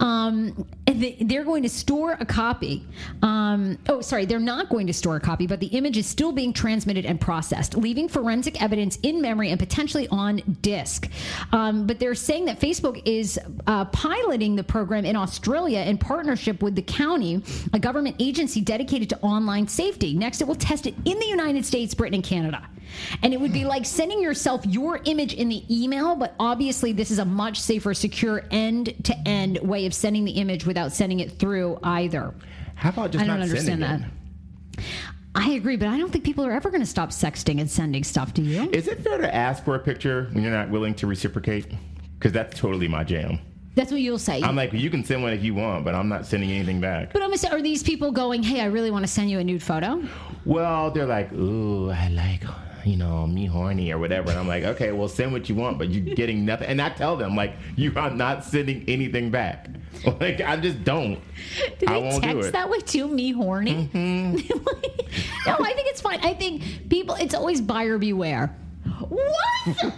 [0.00, 2.84] Um, and they, they're going to store a copy.
[3.22, 6.32] Um, oh, sorry, they're not going to store a copy, but the image is still
[6.32, 11.10] being transmitted and processed, leaving forensic evidence in memory and potentially on disk.
[11.52, 16.62] Um, but they're saying that Facebook is uh, piloting the program in Australia in partnership
[16.62, 20.14] with the county, a government agency dedicated to online safety.
[20.14, 22.68] Next, it will test it in the United States, Britain, and Canada.
[23.22, 27.10] And it would be like sending yourself your image in the email, but obviously, this
[27.10, 31.20] is a much safer, secure end to end way of sending the image without sending
[31.20, 32.34] it through either.
[32.74, 34.00] How about just I don't not understand that.
[34.00, 34.84] it?
[35.34, 38.02] I agree, but I don't think people are ever going to stop sexting and sending
[38.02, 38.68] stuff to you.
[38.72, 41.66] Is it fair to ask for a picture when you're not willing to reciprocate?
[42.18, 43.38] Because that's totally my jam.
[43.78, 44.42] That's what you'll say.
[44.42, 47.12] I'm like, you can send one if you want, but I'm not sending anything back.
[47.12, 49.38] but I'm gonna say, are these people going, hey, I really want to send you
[49.38, 50.02] a nude photo?
[50.44, 52.42] Well, they're like, ooh, I like,
[52.84, 54.30] you know, me horny or whatever.
[54.30, 56.66] And I'm like, okay, well, send what you want, but you're getting nothing.
[56.66, 59.68] And I tell them, like, you are not sending anything back.
[60.20, 61.18] Like, I just don't.
[61.80, 62.52] Do I won't do text it.
[62.52, 63.08] that way too?
[63.08, 63.88] Me horny?
[63.92, 64.34] Mm-hmm.
[65.46, 66.20] no, I think it's fine.
[66.22, 68.54] I think people, it's always buyer beware.
[69.08, 69.22] What?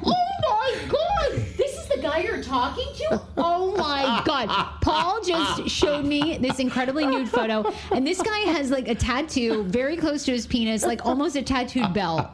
[0.03, 1.47] Oh my god!
[1.57, 3.20] This is the guy you're talking to?
[3.43, 4.49] Oh my god.
[4.82, 9.64] Paul just showed me this incredibly nude photo, and this guy has like a tattoo
[9.64, 12.28] very close to his penis, like almost a tattooed belt.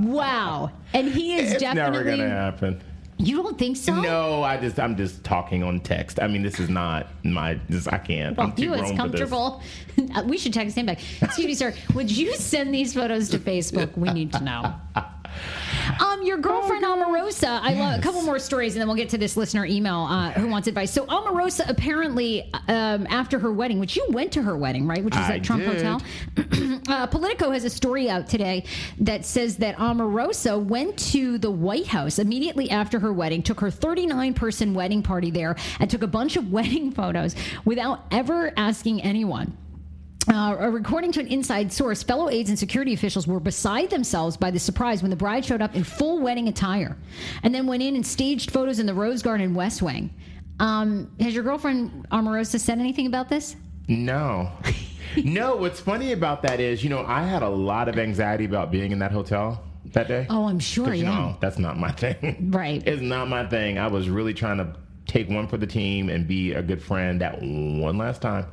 [0.00, 0.70] Wow.
[0.94, 2.82] And he is It's never gonna happen.
[3.18, 3.98] You don't think so?
[4.00, 6.20] No, I just I'm just talking on text.
[6.20, 7.58] I mean, this is not my.
[7.68, 8.38] This I can't.
[8.38, 9.20] I'm too you as grown for this.
[9.20, 9.62] comfortable.
[10.26, 11.00] we should text him back.
[11.22, 11.74] Excuse me, sir.
[11.94, 13.96] Would you send these photos to Facebook?
[13.96, 14.74] We need to know.
[16.00, 17.60] Um, your girlfriend Omarosa.
[17.62, 20.32] I love a couple more stories, and then we'll get to this listener email uh,
[20.32, 20.92] who wants advice.
[20.92, 25.02] So Omarosa apparently, um, after her wedding, which you went to her wedding, right?
[25.02, 25.82] Which was I at Trump did.
[25.82, 26.02] Hotel.
[26.88, 28.64] uh, Politico has a story out today
[29.00, 33.70] that says that Omarosa went to the White House immediately after her wedding, took her
[33.70, 37.34] 39 person wedding party there, and took a bunch of wedding photos
[37.64, 39.56] without ever asking anyone.
[40.28, 44.50] Uh, according to an inside source, fellow aides and security officials were beside themselves by
[44.50, 46.96] the surprise when the bride showed up in full wedding attire
[47.42, 50.12] and then went in and staged photos in the Rose Garden in West Wing.
[50.58, 53.56] Um, has your girlfriend Omarosa said anything about this?
[53.88, 54.50] No.
[55.24, 58.70] no, what's funny about that is, you know, I had a lot of anxiety about
[58.70, 59.62] being in that hotel
[59.92, 60.26] that day.
[60.28, 61.10] Oh, I'm sure, you yeah.
[61.10, 62.50] know, that's not my thing.
[62.50, 62.82] Right.
[62.86, 63.78] It's not my thing.
[63.78, 64.74] I was really trying to
[65.06, 68.46] take one for the team and be a good friend that one last time.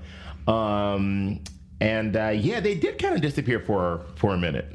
[0.48, 1.42] Um,
[1.82, 4.66] and uh, yeah, they did kind of disappear for for a minute.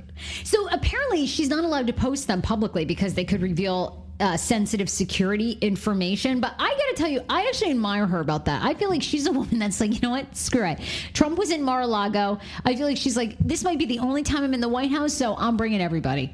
[0.45, 4.05] So apparently, she's not allowed to post them publicly because they could reveal.
[4.21, 8.65] Uh, sensitive security information, but I gotta tell you, I actually admire her about that.
[8.65, 10.81] I feel like she's a woman that's like, you know what, screw it.
[11.13, 12.41] Trump was in Mar-a-Lago.
[12.65, 14.91] I feel like she's like, this might be the only time I'm in the White
[14.91, 16.33] House, so I'm bringing everybody.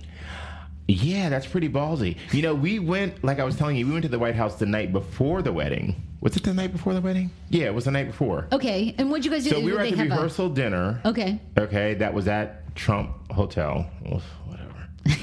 [0.89, 2.17] Yeah, that's pretty ballsy.
[2.33, 4.57] You know, we went, like I was telling you, we went to the White House
[4.57, 5.95] the night before the wedding.
[6.21, 7.31] Was it the night before the wedding?
[7.51, 8.47] Yeah, it was the night before.
[8.53, 9.51] Okay, and what'd you guys do?
[9.51, 11.01] So we Did were at the have a- rehearsal dinner.
[11.05, 11.39] Okay.
[11.59, 13.87] Okay, that was at Trump Hotel.
[14.05, 14.71] Well, Whatever.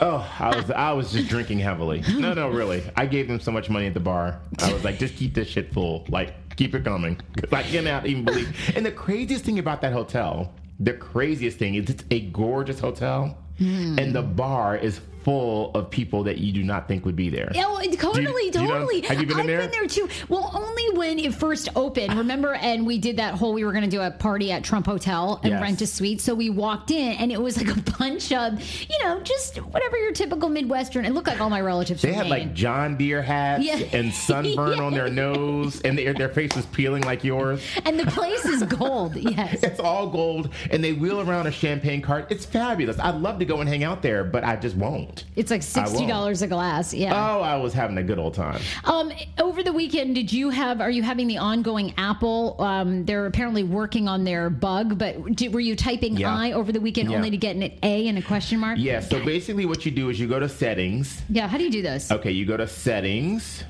[0.00, 2.02] Oh, I was I was just drinking heavily.
[2.18, 2.82] No, no, really.
[2.96, 4.40] I gave them so much money at the bar.
[4.60, 6.04] I was like, just keep this shit full.
[6.08, 7.20] Like, keep it coming.
[7.40, 8.72] 'Cause I cannot even believe.
[8.76, 13.38] And the craziest thing about that hotel, the craziest thing is it's a gorgeous hotel,
[13.58, 13.96] Hmm.
[13.98, 17.50] and the bar is full of people that you do not think would be there.
[17.56, 19.00] Oh, totally, do you know- totally.
[19.02, 19.58] have you been I've there?
[19.60, 20.08] been there too.
[20.28, 22.14] Well, only when it first opened.
[22.16, 23.52] Remember, and we did that whole.
[23.52, 25.62] We were going to do a party at Trump Hotel and Yes.
[25.62, 26.20] rent a suite.
[26.20, 29.96] So we walked in, and it was like a bunch of, you know, just whatever
[29.98, 31.04] your typical Midwestern.
[31.04, 32.02] It looked like all my relatives.
[32.02, 33.78] They had like John Deere hats Yeah.
[33.92, 37.60] and sunburn on their nose, and their, their face was peeling like yours.
[37.84, 39.16] and the place is gold.
[39.32, 39.62] Yes.
[39.62, 42.26] It's all gold, and they wheel around a champagne cart.
[42.30, 42.98] It's fabulous.
[42.98, 45.11] I'd love to go and hang out there, but I just won't.
[45.36, 46.92] It's like sixty dollars a glass.
[46.94, 47.12] Yeah.
[47.14, 48.60] Oh, I was having a good old time.
[48.84, 50.80] Um, over the weekend, did you have?
[50.80, 52.56] Are you having the ongoing Apple?
[52.60, 56.34] Um, they're apparently working on their bug, but did, were you typing Yeah.
[56.34, 57.16] I over the weekend Yeah.
[57.16, 58.78] only to get an A and a question mark?
[58.78, 61.22] Yeah, so basically what you do is you go to settings.
[61.28, 61.48] Yeah.
[61.48, 62.10] How do you do this?
[62.10, 63.64] Okay, you go to settings,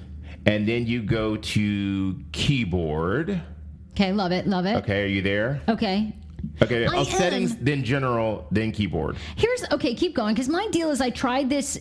[0.47, 3.41] and then you go to keyboard.
[3.93, 4.77] Okay, love it, love it.
[4.77, 5.61] Okay, are you there?
[5.69, 6.15] Okay.
[6.61, 7.65] Okay, I oh, settings, am.
[7.65, 9.17] then general, then keyboard.
[9.37, 9.95] Here's okay.
[9.95, 11.79] Keep going because my deal is I tried this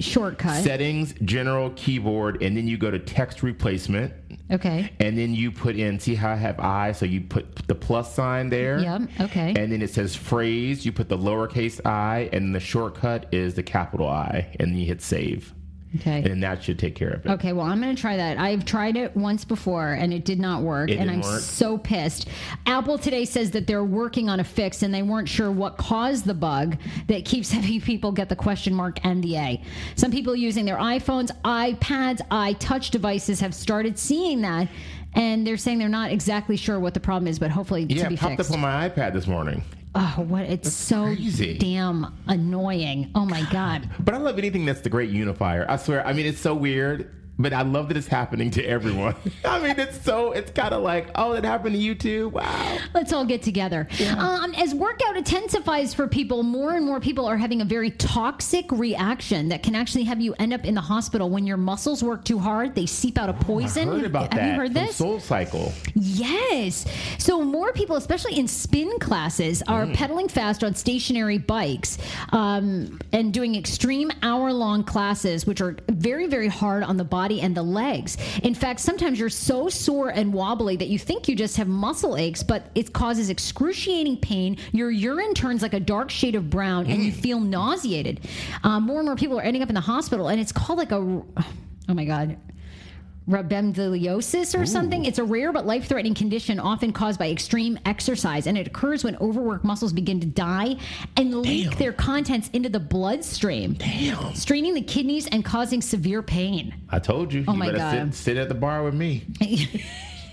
[0.00, 0.62] shortcut.
[0.62, 4.12] Settings, general, keyboard, and then you go to text replacement.
[4.50, 4.92] okay.
[5.00, 6.92] And then you put in, see how I have I?
[6.92, 8.78] So you put the plus sign there.
[8.78, 9.02] Yep.
[9.20, 9.54] Okay.
[9.56, 10.86] And then it says phrase.
[10.86, 14.86] You put the lowercase i, and the shortcut is the capital I, and then you
[14.86, 15.54] hit save.
[15.96, 16.22] Okay.
[16.30, 17.30] and that should take care of it.
[17.30, 18.38] Okay, well, I'm going to try that.
[18.38, 20.90] I've tried it once before and it did not work.
[20.90, 21.40] It and I'm work?
[21.40, 22.28] so pissed.
[22.66, 26.26] Apple today says that they're working on a fix and they weren't sure what caused
[26.26, 26.76] the bug
[27.06, 29.64] that keeps having people get the question mark NDA.
[29.96, 34.68] Some people using their iPhones, iPads, iTouch devices have started seeing that.
[35.14, 38.08] And they're saying they're not exactly sure what the problem is, but hopefully Yeah, to
[38.10, 38.50] be popped fixed.
[38.50, 39.64] up on my iPad this morning.
[39.94, 40.42] Oh, what?
[40.42, 41.58] It's so crazy.
[41.58, 43.10] damn annoying.
[43.14, 43.88] Oh my God.
[44.00, 45.66] But I love anything that's the great unifier.
[45.68, 46.06] I swear.
[46.06, 49.14] I mean, it's so weird, but I love that it's happening to everyone.
[49.44, 52.28] I mean, it's so, it's kind of like, oh, that happened to you too?
[52.30, 52.78] Wow.
[52.94, 53.86] Let's all get together.
[54.16, 58.70] Um, as workout intensifies for people, more and more people are having a very toxic
[58.72, 62.24] reaction that can actually have you end up in the hospital when your muscles work
[62.24, 62.74] too hard.
[62.74, 63.88] They seep out a poison.
[63.88, 64.50] I heard about have that.
[64.50, 64.96] you heard this?
[64.96, 65.72] Soul Cycle.
[65.94, 66.86] Yes.
[67.18, 69.94] So more people, especially in spin classes, are Mm.
[69.94, 71.98] pedaling fast on stationary bikes
[72.32, 77.54] um, and doing extreme hour-long classes, which are very, very hard on the body and
[77.54, 78.16] the legs.
[78.42, 82.16] In fact, sometimes you're so sore and wobbly that you think you just have muscle
[82.16, 84.56] aches, but it causes excruciating pain.
[84.72, 87.04] Your urine turns like a dark shade of brown, and Mm.
[87.04, 88.20] you feel nauseated.
[88.64, 90.90] Um, more and more people are ending up in the hospital, and it's called like
[90.92, 92.36] a oh my god
[93.28, 95.04] rhabdomyolysis or something.
[95.04, 99.04] It's a rare but life threatening condition often caused by extreme exercise, and it occurs
[99.04, 100.76] when overworked muscles begin to die
[101.16, 104.34] and leak their contents into the bloodstream, Damn.
[104.34, 106.74] straining the kidneys and causing severe pain.
[106.90, 107.44] I told you.
[107.46, 108.14] Oh you my better God.
[108.14, 109.24] Sit, sit at the bar with me.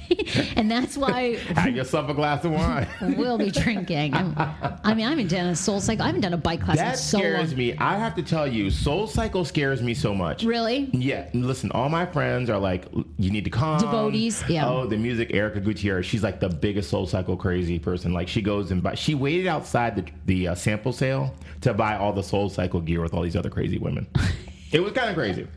[0.55, 2.87] and that's why Have yourself a glass of wine.
[3.17, 4.13] we'll be drinking.
[4.13, 4.33] I'm,
[4.83, 6.03] I mean, I haven't done a soul cycle.
[6.03, 7.57] I haven't done a bike class That in so scares long.
[7.57, 7.77] me.
[7.77, 10.43] I have to tell you, Soul Cycle scares me so much.
[10.43, 10.89] Really?
[10.93, 11.29] Yeah.
[11.33, 12.85] Listen, all my friends are like,
[13.17, 13.79] you need to come.
[13.79, 14.67] Devotees, yeah.
[14.67, 16.05] Oh, the music, Erica Gutierrez.
[16.05, 18.13] She's like the biggest Soul Cycle crazy person.
[18.13, 18.95] Like she goes and buy.
[18.95, 23.01] She waited outside the the uh, sample sale to buy all the Soul Cycle gear
[23.01, 24.07] with all these other crazy women.
[24.71, 25.47] it was kind of crazy.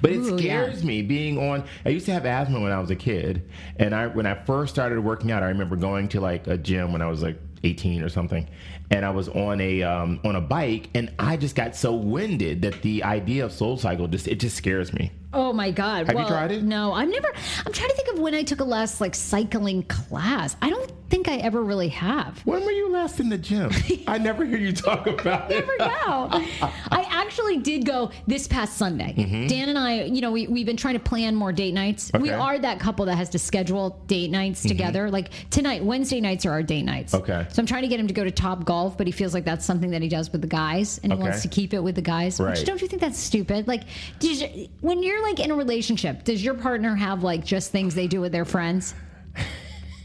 [0.00, 0.36] But it Ooh, yeah.
[0.36, 1.64] scares me being on.
[1.84, 4.74] I used to have asthma when I was a kid, and I when I first
[4.74, 8.02] started working out, I remember going to like a gym when I was like 18
[8.02, 8.48] or something,
[8.90, 12.62] and I was on a um, on a bike, and I just got so winded
[12.62, 15.12] that the idea of Soul Cycle just it just scares me.
[15.32, 16.06] Oh my god!
[16.06, 16.62] Have you well, tried it?
[16.62, 17.28] No, I've never.
[17.66, 20.56] I'm trying to think of when I took a last like cycling class.
[20.62, 22.40] I don't think I ever really have.
[22.46, 23.70] When were you last in the gym?
[24.08, 25.60] I never hear you talk about it.
[25.66, 26.28] Never know.
[26.90, 29.12] I actually did go this past Sunday.
[29.48, 32.10] Dan and I, you know, we, we've been trying to plan more date nights.
[32.12, 32.24] We Mm-hmm.
[32.26, 32.32] Okay.
[32.32, 32.42] Mm-hmm.
[32.42, 35.08] are that couple that has to schedule date nights together.
[35.10, 37.14] Like tonight, Wednesday nights are our date nights.
[37.14, 37.46] Okay.
[37.50, 39.44] So I'm trying to get him to go to Top Golf, but he feels like
[39.44, 41.94] that's something that he does with the guys and he wants to keep it with
[41.94, 42.40] the guys.
[42.40, 42.66] Which Right.
[42.66, 43.68] don't you think that's stupid?
[43.68, 43.82] Like,
[44.18, 47.94] did you, when you're like in a relationship, does your partner have like just things
[47.94, 48.94] they do with their friends?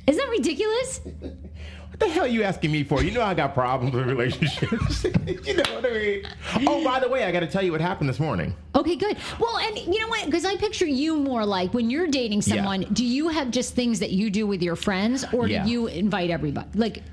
[0.07, 0.99] Isn't that ridiculous?
[1.01, 3.03] What the hell are you asking me for?
[3.03, 5.03] You know I got problems with relationships.
[5.45, 6.23] you know what I mean?
[6.67, 8.55] Oh, by the way, I got to tell you what happened this morning.
[8.73, 9.17] Okay, good.
[9.39, 10.25] Well, and you know what?
[10.25, 12.55] Because I picture you more like when you're dating Yeah.
[12.55, 15.63] someone, do you have just things that you do with your friends or Yeah.
[15.63, 16.67] do you invite everybody?
[16.73, 17.03] Like,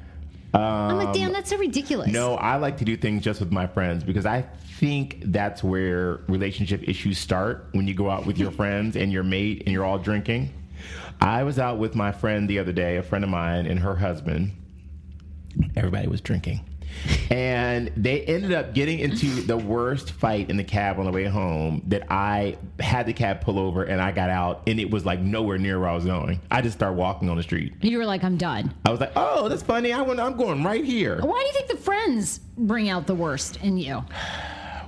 [0.54, 2.10] I'm like, damn, um, that's so ridiculous.
[2.10, 4.42] No, I like to do things just with my friends because I
[4.78, 9.22] think that's where relationship issues start when you go out with your friends and your
[9.24, 10.52] mate and you're all drinking.
[11.20, 13.96] I was out with my friend the other day, a friend of mine and her
[13.96, 14.52] husband.
[15.76, 16.67] Everybody was drinking.
[17.30, 21.24] And they ended up getting into the worst fight in the cab on the way
[21.24, 25.04] home that I had the cab pull over and I got out and it was
[25.04, 26.40] like nowhere near where I was going.
[26.50, 27.74] I just started walking on the street.
[27.82, 28.74] You were like, I'm done.
[28.84, 29.92] I was like, oh, that's funny.
[29.92, 31.20] I went, I'm going right here.
[31.20, 34.04] Why do you think the friends bring out the worst in you?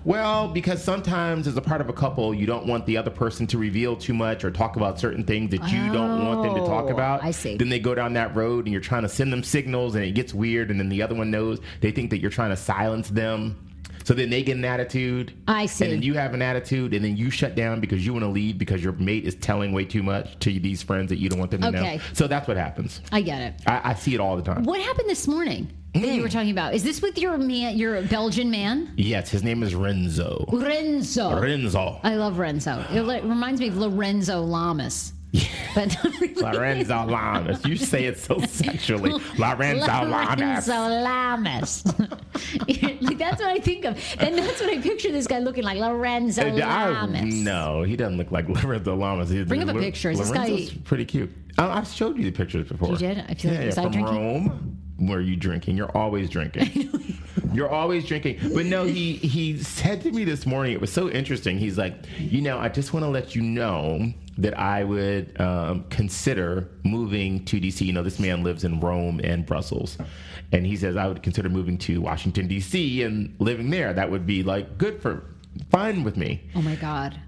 [0.05, 3.47] Well, because sometimes as a part of a couple, you don't want the other person
[3.49, 6.61] to reveal too much or talk about certain things that you don't want them to
[6.61, 7.23] talk Oh, about.
[7.23, 7.57] I see.
[7.57, 10.13] Then they go down that road and you're trying to send them signals and it
[10.13, 13.09] gets weird and then the other one knows they think that you're trying to silence
[13.11, 13.57] them.
[14.05, 15.33] So then they get an attitude.
[15.47, 15.85] I see.
[15.85, 18.29] And then you have an attitude and then you shut down because you want to
[18.31, 21.39] leave because your mate is telling way too much to these friends that you don't
[21.39, 21.97] want them to Okay.
[21.97, 22.03] know.
[22.15, 23.01] So that's what happens.
[23.13, 23.55] I get it.
[23.67, 24.65] I, I see it all the time.
[24.65, 26.15] What happened this morning that Mm.
[26.15, 26.73] you were talking about?
[26.75, 28.93] Is this with your man, your Belgian man?
[28.97, 30.45] Yes, his name is Renzo.
[30.53, 31.41] Renzo.
[31.41, 32.01] Renzo.
[32.03, 32.85] I love Renzo.
[32.91, 35.13] It reminds me of Lorenzo Lamas.
[35.75, 36.35] But really.
[36.35, 37.65] Lorenzo Lamas.
[37.65, 39.13] You say it so sexually.
[39.39, 40.67] Lorenzo Lamas.
[40.67, 40.73] Lorenzo
[41.05, 41.85] Lamas.
[43.01, 45.79] like that's what I think of, and that's what I picture this guy looking like,
[45.79, 47.35] Lorenzo Uh, I- Lamas.
[47.35, 49.31] no, he doesn't look like Lorenzo Lamas.
[49.31, 50.11] He- Bring up a picture.
[50.11, 51.31] Is this guy- pretty cute.
[51.59, 52.89] I, I've showed you the pictures before.
[52.91, 53.25] You did?
[53.29, 54.15] I feel yeah, was yeah, from drinking?
[54.17, 54.77] Rome.
[54.99, 55.77] Were you drinking?
[55.79, 56.91] You're always drinking.
[57.55, 58.39] You're always drinking.
[58.55, 60.73] But no, he he said to me this morning.
[60.75, 61.59] It was so interesting.
[61.59, 65.85] He's like, you know, I just want to let you know that I would um,
[65.91, 67.85] consider moving to DC.
[67.85, 69.99] You know, this man lives in Rome and Brussels,
[70.53, 73.03] and he says I would consider moving to Washington D.C.
[73.03, 73.93] and living there.
[73.93, 75.25] That would be like good for
[75.71, 76.43] fine with me.
[76.55, 77.21] Oh my God.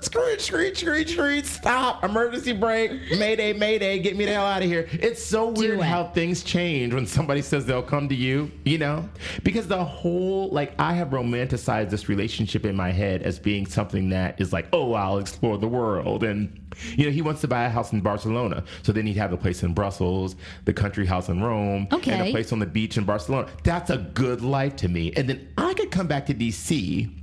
[0.00, 2.02] Screech, screech, screech, screech, stop.
[2.02, 2.90] Emergency brake.
[3.18, 3.98] Mayday, mayday.
[3.98, 4.88] Get me the hell out of here.
[4.92, 5.84] It's so weird it.
[5.84, 9.06] how things change when somebody says they'll come to you, you know?
[9.42, 14.08] Because the whole, like, I have romanticized this relationship in my head as being something
[14.08, 16.24] that is like, oh, I'll explore the world.
[16.24, 16.58] And,
[16.96, 18.64] you know, he wants to buy a house in Barcelona.
[18.82, 20.34] So then he'd have a place in Brussels,
[20.64, 22.12] the country house in Rome, okay.
[22.12, 23.48] and a place on the beach in Barcelona.
[23.64, 25.12] That's a good life to me.
[25.14, 27.14] And then I could come back to DC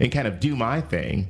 [0.00, 1.28] and kind of do my thing.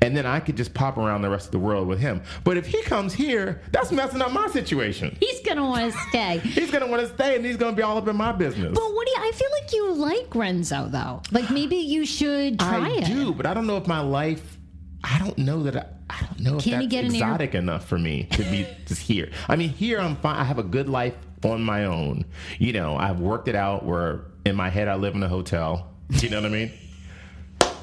[0.00, 2.22] And then I could just pop around the rest of the world with him.
[2.44, 5.16] But if he comes here, that's messing up my situation.
[5.20, 6.38] He's gonna want to stay.
[6.44, 8.72] He's gonna want to stay, and he's gonna be all up in my business.
[8.74, 9.16] But what do you?
[9.18, 11.22] I feel like you like Renzo though.
[11.30, 13.04] Like maybe you should try I it.
[13.06, 14.58] do, but I don't know if my life.
[15.04, 15.76] I don't know that.
[15.76, 18.42] I, I don't know if Can that's get an air- exotic enough for me to
[18.44, 19.30] be just here.
[19.48, 20.36] I mean, here I'm fine.
[20.36, 21.14] I have a good life
[21.44, 22.24] on my own.
[22.58, 23.84] You know, I've worked it out.
[23.84, 25.88] Where in my head I live in a hotel.
[26.10, 26.70] You know what I mean?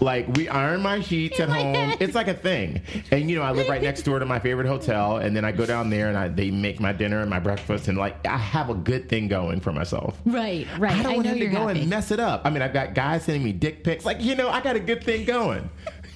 [0.01, 1.97] Like we iron my sheets at home.
[1.99, 2.81] It's like a thing.
[3.11, 5.51] And you know, I live right next door to my favorite hotel, and then I
[5.51, 8.37] go down there and I, they make my dinner and my breakfast, and like I
[8.37, 10.17] have a good thing going for myself.
[10.25, 10.93] Right, right.
[10.93, 11.81] I don't want know him to go happy.
[11.81, 12.41] and mess it up.
[12.45, 14.05] I mean, I've got guys sending me dick pics.
[14.05, 15.69] Like, you know, I got a good thing going.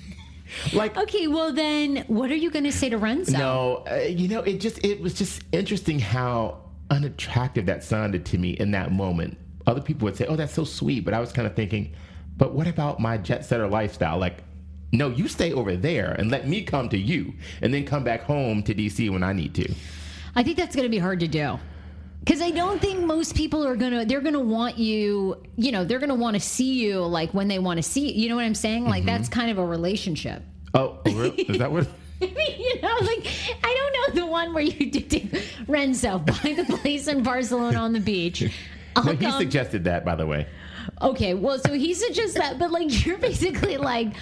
[0.74, 3.38] like, Okay, well then, what are you going to say to Renzo?
[3.38, 6.60] no, uh, you know, it just it was just interesting how
[6.90, 9.38] unattractive that sounded to me in that moment.
[9.66, 11.94] Other people would say, "Oh, that's so sweet," but I was kind of thinking,
[12.38, 14.44] "But what about my jet setter lifestyle?" Like,
[14.92, 18.24] no, you stay over there and let me come to you, and then come back
[18.24, 19.74] home to DC when I need to.
[20.36, 21.60] I think that's going to be hard to do.
[22.20, 24.06] Because I don't think most people are gonna.
[24.06, 25.44] They're gonna want you.
[25.58, 28.24] You know, they're gonna want to see you like when they want to see you.
[28.24, 28.86] You know what I'm saying?
[28.86, 29.40] Like that's Mm-hmm.
[29.40, 30.42] kind of a relationship.
[30.74, 31.42] Oh, oh, really?
[31.42, 31.86] is that what?
[32.22, 33.28] you know, like
[33.64, 37.92] I don't know the one where you did Renzo buy the place in Barcelona on
[37.92, 38.50] the beach.
[38.96, 40.48] I'll No, he come- suggested that, by the way.
[41.04, 44.14] Okay, well, so he suggests that, but like you're basically like,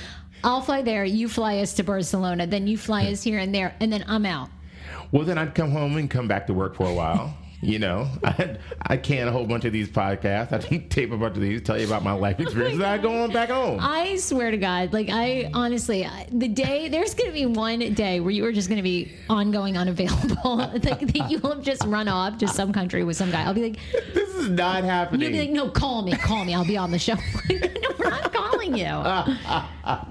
[0.43, 3.75] I'll fly there, you fly us to Barcelona, then you fly us here and there,
[3.79, 4.49] and then I'm out.
[5.11, 7.37] Well, then I'd come home and come back to work for a while.
[7.61, 10.51] You know, I I can a whole bunch of these podcasts.
[10.51, 12.81] I tape a bunch of these, tell you about my life oh experiences.
[12.81, 13.79] I go on back home.
[13.79, 17.79] I swear to God, like I honestly, I- the day there's going to be one
[17.93, 21.63] day where you are just going to be ongoing unavailable, like that you will have
[21.63, 23.43] just run off to some country with some guy.
[23.43, 23.79] I'll be like,
[24.13, 25.21] This is not happening.
[25.21, 27.15] you'll be like, no, call me, call me, I'll be on the show.
[27.49, 28.85] No, we're not calling you.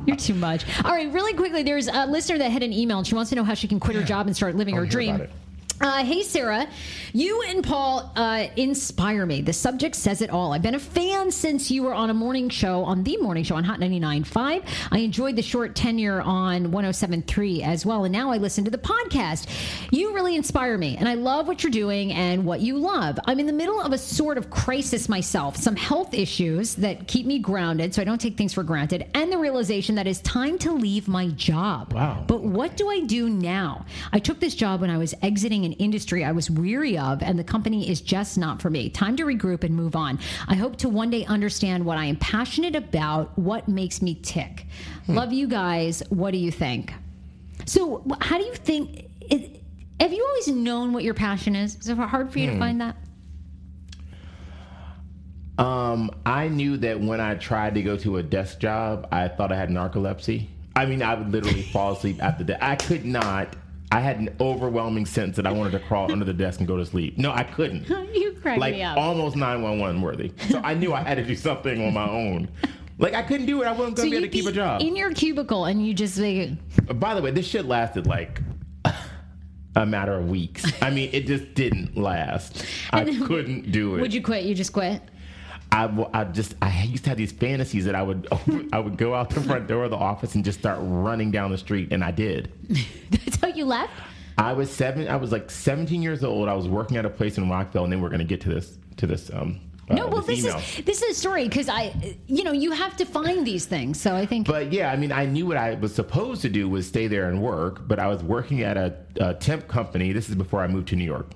[0.07, 0.65] You're too much.
[0.85, 3.37] All right, really quickly, there's a listener that had an email and she wants to
[3.37, 5.29] know how she can quit her job and start living oh, her hear dream.
[5.81, 6.69] Uh, hey, Sarah,
[7.15, 9.41] you and Paul uh, inspire me.
[9.41, 10.53] The subject says it all.
[10.53, 13.55] I've been a fan since you were on a morning show, on the morning show
[13.57, 14.63] on Hot 99.5.
[14.93, 18.77] I enjoyed the short tenure on 107.3 as well, and now I listen to the
[18.77, 19.49] podcast.
[19.91, 23.19] You really inspire me, and I love what you're doing and what you love.
[23.25, 27.25] I'm in the middle of a sort of crisis myself, some health issues that keep
[27.25, 30.59] me grounded so I don't take things for granted, and the realization that it's time
[30.59, 31.95] to leave my job.
[31.95, 32.23] Wow.
[32.27, 33.87] But what do I do now?
[34.13, 37.39] I took this job when I was exiting an industry I was weary of, and
[37.39, 38.89] the company is just not for me.
[38.89, 40.19] Time to regroup and move on.
[40.49, 44.67] I hope to one day understand what I am passionate about, what makes me tick.
[45.07, 46.03] Love you guys.
[46.09, 46.93] What do you think?
[47.67, 49.11] So, how do you think?
[49.21, 49.63] It,
[50.01, 51.77] have you always known what your passion is?
[51.77, 52.97] Is it hard for you to find that?
[55.59, 59.53] Um, I knew that when I tried to go to a desk job, I thought
[59.53, 60.47] I had narcolepsy.
[60.75, 62.65] I mean, I would literally fall asleep after that.
[62.65, 63.55] I could not.
[63.93, 66.77] I had an overwhelming sense that I wanted to crawl under the desk and go
[66.77, 67.19] to sleep.
[67.19, 67.89] No, I couldn't.
[68.15, 68.97] You crack Like me up.
[68.97, 70.33] Like almost 911 worthy.
[70.49, 72.49] So I knew I had to do something on my own.
[72.99, 73.67] Like I couldn't do it.
[73.67, 74.81] I wasn't so going to be able to keep a job.
[74.83, 76.51] in your cubicle and you just like,
[76.99, 78.41] By the way, this shit lasted like
[79.77, 80.65] a matter of weeks.
[80.83, 82.65] I mean, it just didn't last.
[82.93, 84.01] I couldn't do it.
[84.01, 84.45] would you quit?
[84.45, 85.01] You just quit?
[85.73, 88.27] I, I just I used to have these fantasies that I would
[88.73, 91.51] I would go out the front door of the office and just start running down
[91.51, 92.53] the street, and I did.
[93.11, 93.93] That's how you left?
[94.39, 95.07] I was seven.
[95.07, 96.49] I was like 17 years old.
[96.49, 98.49] I was working at a place in Rockville, and then we're going to get to
[98.49, 99.31] this to this.
[99.33, 100.57] Um, uh, No, well, this email.
[100.57, 104.01] is this is a story because I, you know, you have to find these things.
[104.01, 106.69] So I think But yeah, I mean, I knew what I was supposed to do
[106.69, 110.13] was stay there and work, but I was working at a, a temp company.
[110.13, 111.31] This is before I moved to New York.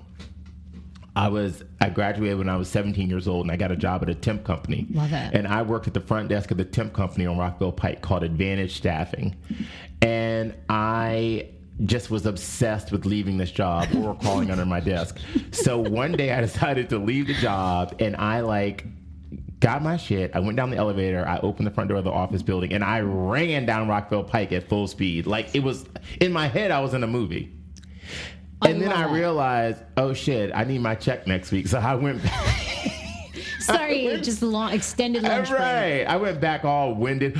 [1.15, 4.03] I was I graduated when I was 17 years old, and I got a job
[4.03, 4.87] at a temp company.
[4.91, 5.33] Love it.
[5.33, 8.23] And I worked at the front desk of the temp company on Rockville Pike called
[8.23, 9.35] Advantage Staffing,
[10.01, 11.49] and I
[11.83, 15.17] just was obsessed with leaving this job or crawling under my desk.
[15.51, 18.85] So one day I decided to leave the job, and I like
[19.59, 20.31] got my shit.
[20.35, 21.27] I went down the elevator.
[21.27, 24.51] I opened the front door of the office building, and I ran down Rockville Pike
[24.51, 25.27] at full speed.
[25.27, 25.85] Like it was
[26.19, 27.51] in my head, I was in a movie.
[28.61, 29.13] And then I that.
[29.13, 31.67] realized, oh shit, I need my check next week.
[31.67, 32.55] So I went back.
[33.59, 35.59] Sorry, just long extended lunch break.
[35.59, 36.03] right.
[36.03, 37.37] I went back all winded.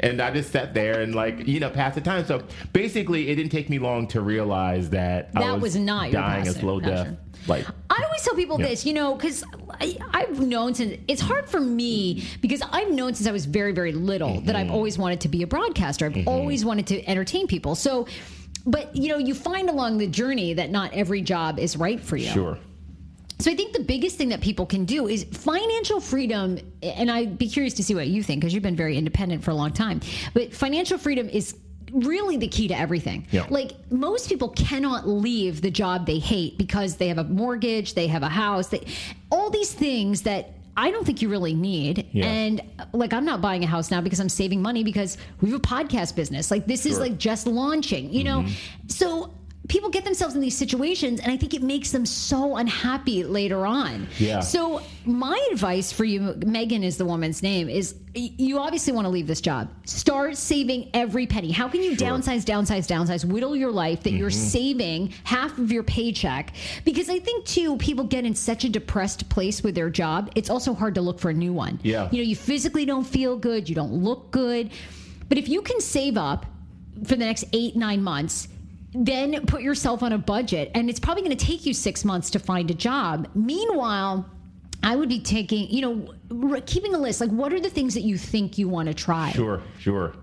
[0.00, 2.26] and I just sat there and like you know passed the time.
[2.26, 6.48] So basically, it didn't take me long to realize that I That was not dying
[6.48, 7.16] a slow death.
[7.46, 8.68] Like I always tell people Yeah.
[8.68, 9.44] this, you know, because
[10.12, 13.92] I've known since it's hard for me because I've known since I was very, very
[13.92, 14.56] little that Mm-hmm.
[14.56, 16.06] I've always wanted to be a broadcaster.
[16.06, 17.74] I've always wanted to entertain people.
[17.74, 18.06] So,
[18.66, 22.16] but you know, you find along the journey that not every job is right for
[22.16, 22.28] you.
[22.28, 22.58] sure.
[23.40, 26.58] So I think the biggest thing that people can do is financial freedom.
[26.82, 29.50] And I'd be curious to see what you think because you've been very independent for
[29.50, 30.00] a long time.
[30.34, 31.56] But financial freedom is
[31.94, 33.26] really the key to everything.
[33.30, 33.46] Yeah.
[33.48, 38.08] Like most people cannot leave the job they hate because they have a mortgage, they
[38.08, 38.86] have a house, they,
[39.30, 42.08] all these things that I don't think you really need.
[42.12, 42.26] Yeah.
[42.26, 42.60] And
[42.92, 45.62] like I'm not buying a house now because I'm saving money because we have a
[45.62, 46.50] podcast business.
[46.50, 48.40] Like this is like just launching, you know?
[48.40, 48.88] Mm-hmm.
[48.88, 49.32] So
[49.68, 53.64] people get themselves in these situations and I think it makes them so unhappy later
[53.64, 54.06] on.
[54.18, 54.40] Yeah.
[54.40, 59.08] So my advice for you, Megan is the woman's name, is you obviously want to
[59.08, 59.70] leave this job.
[59.86, 61.50] Start saving every penny.
[61.50, 64.48] How can you downsize, downsize, downsize, whittle your life that you're Mm-hmm.
[64.48, 66.52] saving half of your paycheck?
[66.84, 70.30] Because I think too, people get in such a depressed place with their job.
[70.34, 71.80] It's also hard to look for a new one.
[71.82, 72.08] Yeah.
[72.12, 74.70] You know, you physically don't feel good, you don't look good.
[75.28, 76.44] But if you can save up
[77.02, 78.48] for the next eight, nine months,
[78.94, 80.70] then put yourself on a budget.
[80.74, 83.28] And it's probably going to take you six months to find a job.
[83.34, 84.28] Meanwhile,
[84.82, 87.20] I would be taking, you know, keeping a list.
[87.20, 89.32] Like, what are the things that you think you want to try?
[89.32, 90.14] Sure, sure.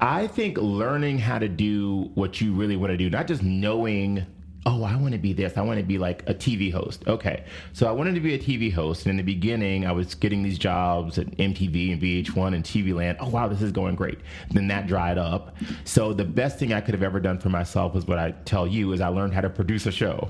[0.00, 4.26] I think learning how to do what you really want to do, not just knowing,
[4.66, 7.04] oh, I want to be this, I want to be like a TV host.
[7.06, 7.44] Okay.
[7.72, 9.06] So I wanted to be a TV host.
[9.06, 12.94] And in the beginning, I was getting these jobs at MTV and VH1 and TV
[12.94, 13.18] Land.
[13.20, 14.18] Oh, wow, this is going great.
[14.50, 15.56] Then that dried up.
[15.84, 18.66] So the best thing I could have ever done for myself is what I tell
[18.66, 20.28] you is I learned how to produce a show.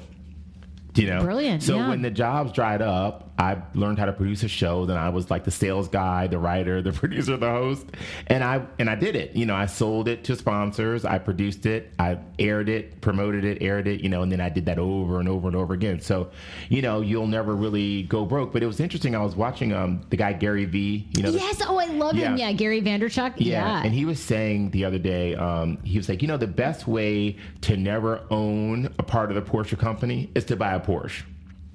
[0.97, 1.88] You know, Brilliant, So yeah.
[1.88, 4.86] when the jobs dried up, I learned how to produce a show.
[4.86, 7.84] Then I was like the sales guy, the writer, the producer, the host,
[8.28, 9.34] and I and I did it.
[9.34, 11.05] You know, I sold it to sponsors.
[11.05, 11.92] I produced it.
[11.99, 14.03] I aired it, promoted it, aired it.
[14.03, 15.99] You know, and then I did that over and over and over again.
[16.01, 16.30] So,
[16.68, 18.53] you know, you'll never really go broke.
[18.53, 19.16] But it was interesting.
[19.16, 21.09] I was watching um the guy Gary Vee.
[21.16, 21.61] You know, the- Yes.
[21.66, 22.36] Oh, I love him.
[22.36, 22.51] Yeah.
[22.51, 22.53] Yeah.
[22.53, 23.34] Gary Vaynerchuk.
[23.38, 23.55] yeah.
[23.80, 23.82] Yeah.
[23.84, 26.86] And he was saying the other day, um, he was like, you know, the best
[26.86, 31.22] way to never own a part of the Porsche company is to buy a Porsche.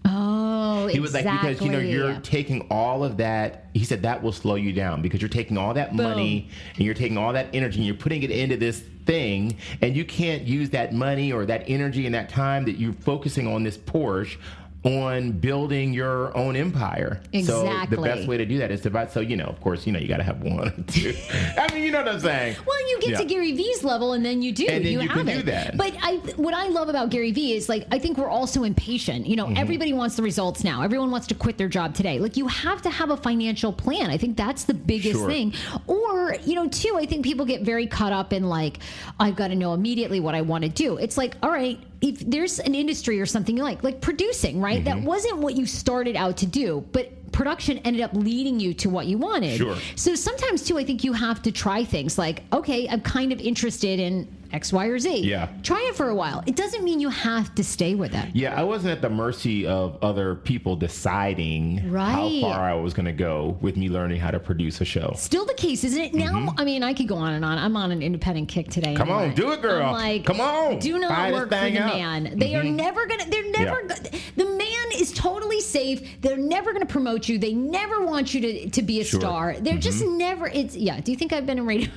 [0.05, 3.65] oh, He was like, because you know, you're taking all of that.
[3.73, 6.93] He said that will slow you down because you're taking all that money and you're
[6.93, 10.69] taking all that energy and you're putting it into this thing, and you can't use
[10.69, 14.37] that money or that energy and that time that you're focusing on this Porsche
[14.83, 17.21] on building your own empire.
[17.43, 19.07] So the best way to do that is to buy.
[19.07, 21.13] So you know, of course, you know, you got to have one or two.
[21.57, 22.55] I mean, you know what I'm saying?
[22.65, 23.17] Well, you get Yeah.
[23.17, 24.65] to Gary Vee's level, and then you do.
[24.67, 25.45] Then you have can do it.
[25.47, 25.75] that.
[25.77, 28.63] But I, what I love about Gary Vee is like I think we're all so
[28.63, 29.27] impatient.
[29.27, 29.57] You know, Mm-hmm.
[29.57, 30.81] everybody wants the results now.
[30.83, 32.19] Everyone wants to quit their job today.
[32.19, 34.09] Like you have to have a financial plan.
[34.11, 35.29] I think that's the biggest Sure.
[35.29, 35.53] thing.
[35.87, 38.79] Or you know, too, I think people get very caught up in like
[39.19, 40.97] I've got to know immediately what I want to do.
[40.97, 41.79] It's like all right.
[42.01, 44.83] If there's an industry or something you like, like producing, right?
[44.83, 44.99] Mm-hmm.
[44.99, 48.89] That wasn't what you started out to do, but production ended up leading you to
[48.89, 49.57] what you wanted.
[49.57, 49.75] Sure.
[49.95, 53.39] So sometimes too, I think you have to try things like, okay, I'm kind of
[53.39, 55.19] interested in X, Y, or Z.
[55.19, 55.47] Yeah.
[55.63, 56.43] Try it for a while.
[56.47, 58.29] It doesn't mean you have to stay with it.
[58.33, 62.11] Yeah, I wasn't at the mercy of other people deciding right.
[62.11, 65.13] how far I was going to go with me learning how to produce a show.
[65.17, 66.13] Still the case, isn't it?
[66.13, 67.57] Now, I mean, I could go on and on.
[67.57, 68.89] I'm on an independent kick today.
[68.95, 68.97] Mm-hmm.
[68.97, 69.85] Come on, do it, girl.
[69.85, 70.79] I'm like, Come on.
[70.79, 71.93] Do not this work for the up.
[71.93, 72.33] man.
[72.39, 72.73] They are Mhm.
[72.75, 73.25] never gonna.
[73.29, 73.81] They're never.
[73.81, 73.95] Yeah.
[73.97, 76.21] go- The man is totally safe.
[76.21, 77.37] They're never gonna promote you.
[77.37, 79.19] They never want you to to be a Sure.
[79.19, 79.55] star.
[79.59, 80.17] They're just Mm-hmm.
[80.17, 80.47] never.
[80.47, 80.99] It's yeah.
[81.01, 81.89] Do you think I've been in radio?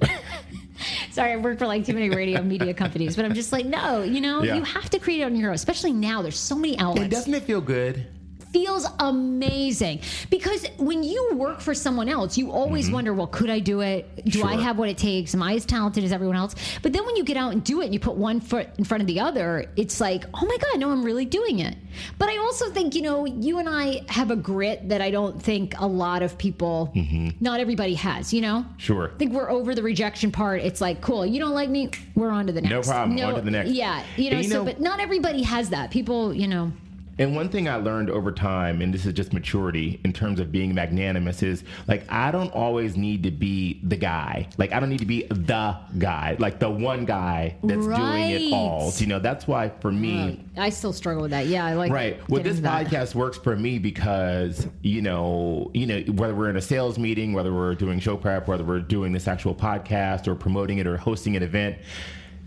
[1.10, 4.02] Sorry, I work for like too many radio media companies, but I'm just like, no,
[4.02, 4.54] you know, Yeah.
[4.56, 6.22] you have to create it on your own, especially now.
[6.22, 8.06] There's so many outlets And doesn't it feel good?
[8.52, 13.58] Feels amazing because when you work for someone else, you always wonder, well, could I
[13.60, 14.24] do it?
[14.26, 14.60] Do I Mm-hmm.
[14.62, 15.34] Have what it takes?
[15.34, 16.54] Am I as talented as everyone else?
[16.82, 18.84] But then when you get out and do it and you put one foot in
[18.84, 21.76] front of the other, it's like, oh my God, no, I'm really doing it.
[22.18, 25.40] But I also think, you know, you and I have a grit that I don't
[25.40, 26.92] think a lot of people,
[27.40, 28.66] not everybody has, you know?
[28.68, 28.78] Mm-hmm.
[28.78, 29.12] Sure.
[29.14, 30.60] I think we're over the rejection part.
[30.62, 32.88] It's like, cool, you don't like me, we're on to the next.
[32.88, 33.70] No problem, on to the next.
[33.70, 35.90] Yeah, you know, you so, know- but not everybody has that.
[35.90, 36.72] People, you know,
[37.20, 40.50] And one thing I learned over time, and this is just maturity in terms of
[40.50, 44.48] being magnanimous, is like I don't always need to be the guy.
[44.56, 48.52] Like I don't need to be the guy, like the one guy that's doing it
[48.54, 48.86] all.
[48.86, 49.00] Right.
[49.02, 51.44] You know, that's why for me, I still struggle with that.
[51.44, 52.26] Yeah, I like Right.
[52.30, 56.62] Well, this podcast works for me because you know, you know, whether we're in a
[56.62, 60.78] sales meeting, whether we're doing show prep, whether we're doing this actual podcast or promoting
[60.78, 61.76] it or hosting an event,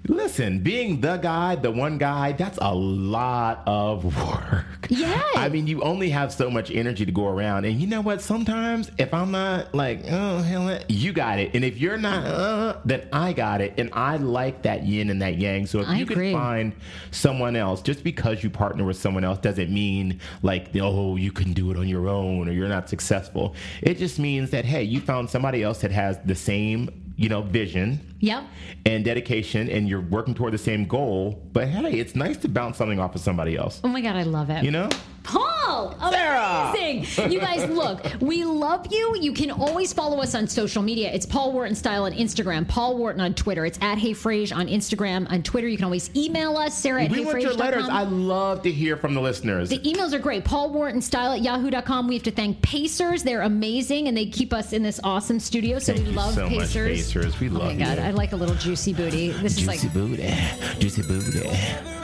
[0.08, 4.66] Listen, being the guy, the one guy, that's a lot of work.
[4.90, 5.24] Yeah.
[5.36, 7.64] I mean, you only have so much energy to go around.
[7.64, 8.22] And you know what?
[8.22, 11.52] Sometimes if I'm not like, oh, hell, you got it.
[11.54, 13.76] And if you're not, uh, then I got it.
[13.78, 15.66] And I like that yin and that yang.
[15.68, 16.32] So if I you agree.
[16.32, 16.74] can find
[17.12, 21.54] someone else, just because you partner with someone else doesn't mean like, oh, you can
[21.54, 23.56] do it on your own or you're not successful.
[23.82, 27.42] It just means that, hey, you found somebody else that has the same, you know,
[27.42, 28.44] vision Yep.
[28.86, 31.42] and dedication and you're working toward the same goal.
[31.52, 33.82] But hey, it's nice to bounce something off of somebody else.
[33.84, 34.64] Oh my God, I love it.
[34.64, 34.88] You know?
[35.24, 36.72] Paul, Sarah!
[36.76, 37.32] amazing.
[37.32, 39.16] You guys, look, we love you.
[39.20, 41.12] You can always follow us on social media.
[41.14, 43.66] It's Paul Wharton Style on Instagram, Paul Wharton on Twitter.
[43.66, 45.30] It's at Hey Frase on Instagram.
[45.32, 47.88] On Twitter, you can always email us, Sarah at we want your letters.
[47.90, 49.70] I love to hear from the listeners.
[49.70, 50.44] The emails are great.
[50.44, 52.08] Paul Wharton Style at yahoo.com.
[52.08, 53.24] We have to thank Pacers.
[53.24, 55.80] They're amazing and they keep us in this awesome studio.
[55.80, 56.98] So Thank we you love so much, Pacers.
[56.98, 57.40] Pacers.
[57.40, 58.04] We oh my love God, you.
[58.04, 59.32] I like a little juicy booty.
[59.32, 60.34] This is like, booty.
[60.80, 62.03] Juicy booty.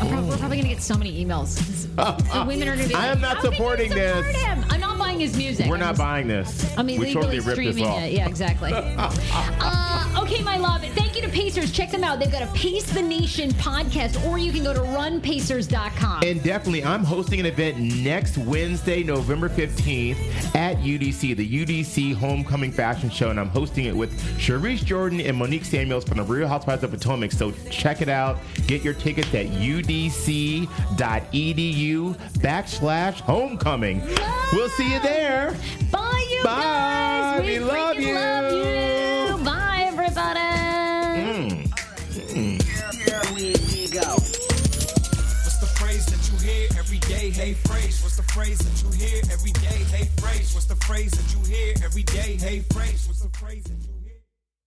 [0.00, 1.56] I'm prob- we're probably going to get so many emails.
[1.96, 4.24] the women are going to be I like, am not "How can you supporting support
[4.24, 4.64] this." Him?
[4.68, 5.66] I'm not buying his music.
[5.66, 6.76] We're I'm not just- buying this.
[6.78, 8.02] I'm we illegally totally ripped this streaming off.
[8.02, 8.12] it.
[8.12, 8.72] Yeah, exactly.
[8.74, 10.82] uh, okay, my love.
[10.94, 11.72] Thank you to Pacers.
[11.72, 12.18] Check them out.
[12.20, 16.22] They've got a Pace the Nation podcast, or you can go to runpacers.com.
[16.22, 22.72] And definitely, I'm hosting an event next Wednesday, November 15th at UDC, the UDC Homecoming
[22.72, 23.30] Fashion Show.
[23.30, 26.90] And I'm hosting it with Sharice Jordan and Monique Samuels from the Real Housewives of
[26.90, 27.32] Potomac.
[27.32, 28.38] So check it out.
[28.66, 29.46] Get your tickets at
[29.86, 30.66] udc.edu
[32.40, 34.02] backslash homecoming.
[34.52, 35.56] We'll see you there.
[35.90, 36.50] Bye, you Bye.
[36.60, 37.46] guys.
[37.46, 38.14] We love you.
[38.14, 39.44] love you.
[39.44, 40.36] Bye, everybody.
[45.44, 47.30] What's the phrase that you hear every day?
[47.30, 48.02] Hey, phrase.
[48.02, 49.84] What's the phrase that you hear every day?
[49.90, 50.52] Hey, phrase.
[50.54, 52.36] What's the phrase that you hear every day?
[52.36, 53.06] Hey, phrase.